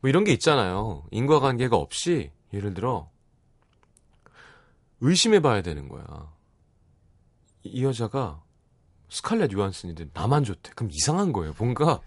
뭐 0.00 0.08
이런 0.10 0.24
게 0.24 0.32
있잖아요. 0.34 1.04
인과관계가 1.10 1.74
없이 1.76 2.30
예를 2.52 2.74
들어 2.74 3.10
의심해 5.00 5.40
봐야 5.40 5.62
되는 5.62 5.88
거야. 5.88 6.32
이 7.62 7.84
여자가 7.84 8.42
스칼렛 9.08 9.52
요한슨인데 9.52 10.10
나만 10.12 10.44
좋대. 10.44 10.72
그럼 10.74 10.90
이상한 10.92 11.32
거예요. 11.32 11.54
뭔가 11.58 12.00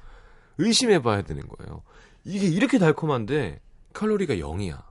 의심해 0.57 1.01
봐야 1.01 1.21
되는 1.21 1.47
거예요. 1.47 1.83
이게 2.23 2.47
이렇게 2.47 2.77
달콤한데 2.79 3.61
칼로리가 3.93 4.35
0이야. 4.35 4.83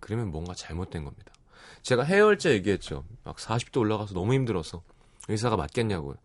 그러면 0.00 0.30
뭔가 0.30 0.54
잘못된 0.54 1.04
겁니다. 1.04 1.32
제가 1.82 2.02
해열제 2.02 2.52
얘기했죠. 2.52 3.04
막 3.24 3.36
40도 3.36 3.78
올라가서 3.78 4.14
너무 4.14 4.34
힘들어서 4.34 4.82
의사가 5.28 5.56
맞겠냐고요. 5.56 6.16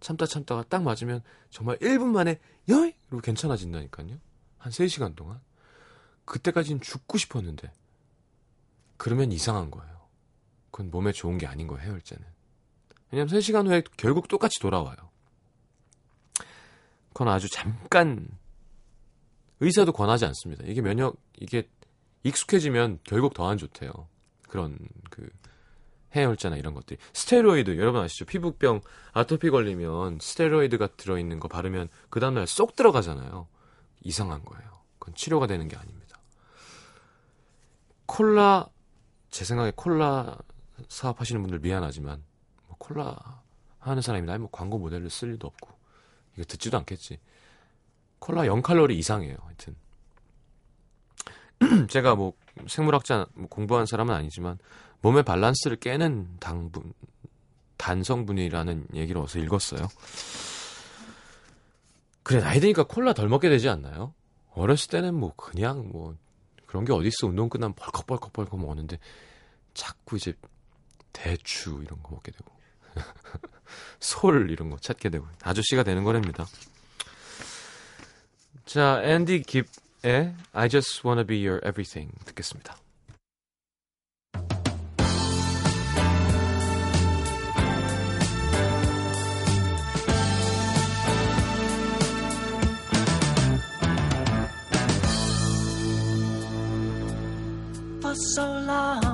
참다 0.00 0.26
참다가 0.26 0.64
딱 0.68 0.82
맞으면 0.82 1.22
정말 1.50 1.78
1분 1.78 2.06
만에 2.06 2.40
여이! 2.68 2.94
이러고 3.08 3.22
괜찮아진다니까요. 3.22 4.18
한 4.58 4.72
3시간 4.72 5.14
동안. 5.16 5.40
그때까지는 6.24 6.80
죽고 6.80 7.18
싶었는데 7.18 7.72
그러면 8.96 9.32
이상한 9.32 9.70
거예요. 9.70 10.01
그건 10.72 10.90
몸에 10.90 11.12
좋은 11.12 11.38
게 11.38 11.46
아닌 11.46 11.68
거예요, 11.68 11.84
해열제는. 11.84 12.24
왜냐면 13.12 13.32
3시간 13.32 13.68
후에 13.68 13.82
결국 13.96 14.26
똑같이 14.26 14.58
돌아와요. 14.58 14.96
그건 17.12 17.28
아주 17.28 17.48
잠깐 17.50 18.26
의사도 19.60 19.92
권하지 19.92 20.24
않습니다. 20.24 20.64
이게 20.66 20.80
면역 20.80 21.16
이게 21.38 21.68
익숙해지면 22.24 23.00
결국 23.04 23.34
더 23.34 23.46
안 23.48 23.58
좋대요. 23.58 23.92
그런 24.48 24.78
그 25.10 25.28
해열제나 26.16 26.56
이런 26.56 26.74
것들이. 26.74 26.98
스테로이드, 27.12 27.78
여러분 27.78 28.00
아시죠? 28.00 28.24
피부병, 28.24 28.80
아토피 29.12 29.50
걸리면 29.50 30.18
스테로이드가 30.20 30.88
들어 30.96 31.18
있는 31.18 31.38
거 31.38 31.48
바르면 31.48 31.88
그 32.10 32.18
다음 32.18 32.34
날 32.34 32.46
쏙 32.46 32.76
들어가잖아요. 32.76 33.46
이상한 34.02 34.44
거예요. 34.44 34.70
그건 34.98 35.14
치료가 35.14 35.46
되는 35.46 35.68
게 35.68 35.76
아닙니다. 35.76 36.18
콜라, 38.06 38.68
제 39.30 39.44
생각에 39.44 39.72
콜라 39.74 40.36
사업하시는 40.88 41.40
분들 41.42 41.60
미안하지만, 41.60 42.22
뭐 42.66 42.76
콜라 42.78 43.42
하는 43.78 44.02
사람이 44.02 44.26
나 44.26 44.38
뭐 44.38 44.48
광고 44.50 44.78
모델을 44.78 45.10
쓸 45.10 45.30
일도 45.30 45.46
없고, 45.46 45.70
이거 46.34 46.44
듣지도 46.44 46.78
않겠지. 46.78 47.18
콜라 48.18 48.42
0칼로리 48.42 48.92
이상이에요, 48.92 49.36
하여튼. 49.42 49.74
제가 51.88 52.14
뭐 52.14 52.32
생물학자 52.68 53.26
뭐 53.34 53.48
공부한 53.48 53.86
사람은 53.86 54.14
아니지만 54.14 54.58
몸의 55.00 55.22
밸런스를 55.24 55.76
깨는 55.76 56.36
당분 56.40 56.92
단성분이라는 57.76 58.88
얘기를 58.94 59.20
어디서 59.20 59.40
읽었어요. 59.40 59.88
그래 62.22 62.40
나이 62.40 62.60
드니까 62.60 62.84
콜라 62.84 63.12
덜 63.12 63.28
먹게 63.28 63.48
되지 63.48 63.68
않나요? 63.68 64.14
어렸을 64.54 64.90
때는 64.90 65.14
뭐 65.14 65.34
그냥 65.36 65.88
뭐 65.90 66.14
그런 66.66 66.84
게 66.84 66.92
어딨어 66.92 67.28
운동 67.28 67.48
끝나면 67.48 67.74
벌컥벌컥벌컥 67.74 68.60
먹었는데 68.60 68.98
자꾸 69.74 70.16
이제 70.16 70.34
대추 71.12 71.82
이런 71.84 72.02
거 72.02 72.10
먹게 72.10 72.32
되고 72.32 72.50
솔 74.00 74.50
이런 74.50 74.70
거 74.70 74.78
찾게 74.78 75.08
되고 75.10 75.26
아저씨가 75.42 75.82
되는 75.82 76.04
거랍니다. 76.04 76.46
자 78.64 79.02
앤디 79.02 79.42
깁의 79.42 80.34
I 80.52 80.68
Just 80.68 81.06
Wanna 81.06 81.26
Be 81.26 81.46
Your 81.46 81.60
Everything 81.66 82.12
듣겠습니다. 82.24 82.76
so. 98.34 99.11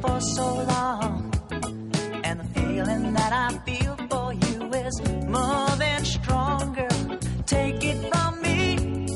For 0.00 0.20
so 0.20 0.46
long. 0.64 1.32
And 2.24 2.40
the 2.40 2.48
feeling 2.54 3.12
that 3.14 3.32
I 3.32 3.48
feel 3.66 3.96
for 4.10 4.32
you 4.32 4.70
is 4.72 5.00
more 5.26 5.70
than 5.76 6.04
stronger. 6.04 6.88
Take 7.46 7.84
it 7.84 7.98
from 8.12 8.42
me. 8.42 9.06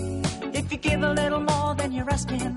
If 0.52 0.70
you 0.72 0.78
give 0.78 1.02
a 1.02 1.12
little 1.12 1.40
more 1.40 1.74
than 1.74 1.92
you're 1.92 2.10
asking 2.10 2.54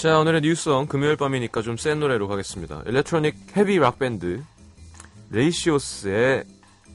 자, 0.00 0.18
오늘의 0.18 0.40
new 0.40 0.60
song 0.60 0.86
금요일 0.86 1.16
밤이니까 1.16 1.60
좀 1.60 1.76
센 1.76 2.00
노래로 2.00 2.26
가겠습니다. 2.26 2.84
일렉트로닉 2.86 3.54
헤비 3.54 3.76
락 3.76 3.98
밴드 3.98 4.42
Ratios의 5.28 6.44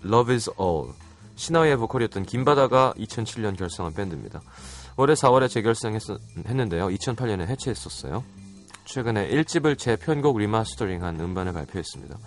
Love 0.04 0.34
is 0.34 0.50
All. 0.60 0.92
시나위의 1.36 1.78
보컬이었던 1.78 2.24
김바다가 2.24 2.96
2007년 2.98 3.56
결성한 3.60 3.94
밴드입니다. 3.94 4.42
올해 4.98 5.14
4월에 5.14 5.48
재결성했는데요. 5.52 6.88
2008년에 6.88 7.46
해체했었어요. 7.46 8.24
최근에 8.86 9.30
1집을 9.30 9.78
재편곡 9.78 10.40
리마스터링한 10.40 11.20
음반을 11.20 11.54
발표했습니다. 11.54 12.18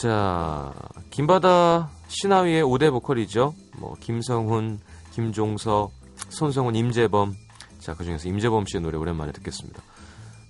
자, 0.00 0.72
김바다 1.10 1.90
시나위의 2.08 2.64
5대 2.64 2.90
보컬이죠. 2.90 3.52
뭐 3.76 3.96
김성훈, 4.00 4.80
김종서, 5.12 5.90
손성훈, 6.30 6.74
임재범. 6.74 7.43
자, 7.84 7.92
그중에서 7.92 8.30
임재범 8.30 8.64
씨의 8.64 8.80
노래 8.80 8.96
오랜만에 8.96 9.30
듣겠습니다. 9.32 9.82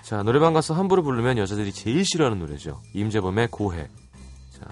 자, 0.04 0.22
노래방 0.22 0.52
가서 0.52 0.72
함부로 0.72 1.02
부르면 1.02 1.36
여자들이 1.36 1.72
제일 1.72 2.04
싫어하는 2.04 2.38
노래죠. 2.38 2.80
임재범의 2.92 3.48
고해. 3.50 3.88
자, 4.52 4.70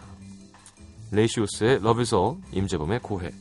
레이시우스의 1.10 1.80
All, 1.82 2.36
임재범의 2.52 3.00
고해. 3.00 3.32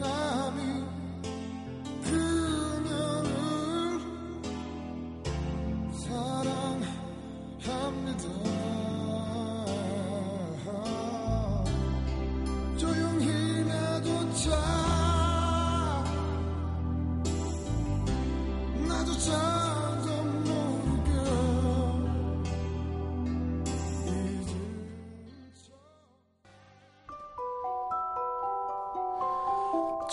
감 0.00 0.43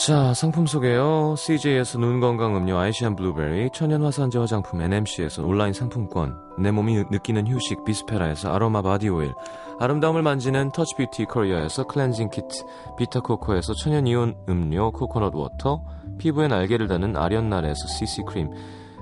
자, 0.03 0.33
상품 0.33 0.65
소개요. 0.65 1.35
CJ에서 1.37 1.99
눈 1.99 2.19
건강 2.19 2.55
음료 2.55 2.75
아이시안 2.75 3.15
블루베리, 3.15 3.69
천연 3.71 4.01
화산재 4.01 4.39
화장품 4.39 4.81
NMC에서 4.81 5.45
온라인 5.45 5.73
상품권, 5.73 6.35
내 6.57 6.71
몸이 6.71 7.03
느끼는 7.11 7.47
휴식 7.47 7.85
비스페라에서 7.85 8.51
아로마 8.51 8.81
바디 8.81 9.09
오일, 9.09 9.31
아름다움을 9.79 10.23
만지는 10.23 10.71
터치 10.71 10.95
뷰티 10.95 11.25
코리아에서 11.25 11.83
클렌징 11.83 12.31
키트, 12.31 12.65
비타 12.97 13.19
코코에서 13.19 13.75
천연 13.75 14.07
이온 14.07 14.35
음료 14.49 14.91
코코넛 14.91 15.35
워터, 15.35 15.83
피부에 16.17 16.47
날개를 16.47 16.87
다는 16.87 17.15
아련날에서 17.15 17.85
CC 17.85 18.23
크림, 18.27 18.49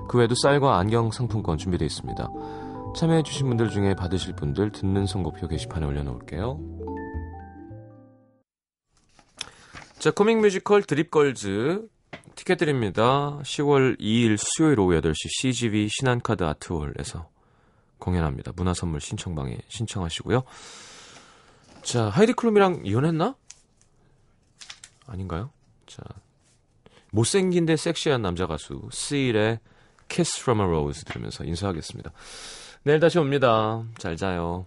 그 0.06 0.18
외에도 0.18 0.34
쌀과 0.34 0.76
안경 0.76 1.10
상품권 1.12 1.56
준비되어 1.56 1.86
있습니다. 1.86 2.28
참여해주신 2.94 3.48
분들 3.48 3.70
중에 3.70 3.94
받으실 3.94 4.34
분들 4.34 4.72
듣는 4.72 5.06
선곡표 5.06 5.48
게시판에 5.48 5.86
올려놓을게요. 5.86 6.79
자, 10.00 10.10
코믹 10.10 10.38
뮤지컬 10.38 10.82
드립걸즈 10.82 11.86
티켓 12.34 12.56
드립니다. 12.56 13.38
10월 13.42 14.00
2일 14.00 14.38
수요일 14.38 14.80
오후 14.80 14.98
8시 14.98 15.14
CGV 15.42 15.88
신한카드 15.90 16.42
아트홀에서 16.42 17.28
공연합니다. 17.98 18.52
문화선물 18.56 19.02
신청방에 19.02 19.58
신청하시고요. 19.68 20.42
자, 21.82 22.08
하이디 22.08 22.32
클룸이랑 22.32 22.80
이혼했나? 22.86 23.36
아닌가요? 25.06 25.50
자, 25.86 26.02
못생긴데 27.12 27.76
섹시한 27.76 28.22
남자 28.22 28.46
가수 28.46 28.80
씰의 28.90 29.60
Kiss 30.08 30.40
from 30.40 30.62
a 30.62 30.66
Rose 30.66 31.04
들으면서 31.04 31.44
인사하겠습니다. 31.44 32.10
내일 32.84 33.00
다시 33.00 33.18
옵니다. 33.18 33.84
잘 33.98 34.16
자요. 34.16 34.64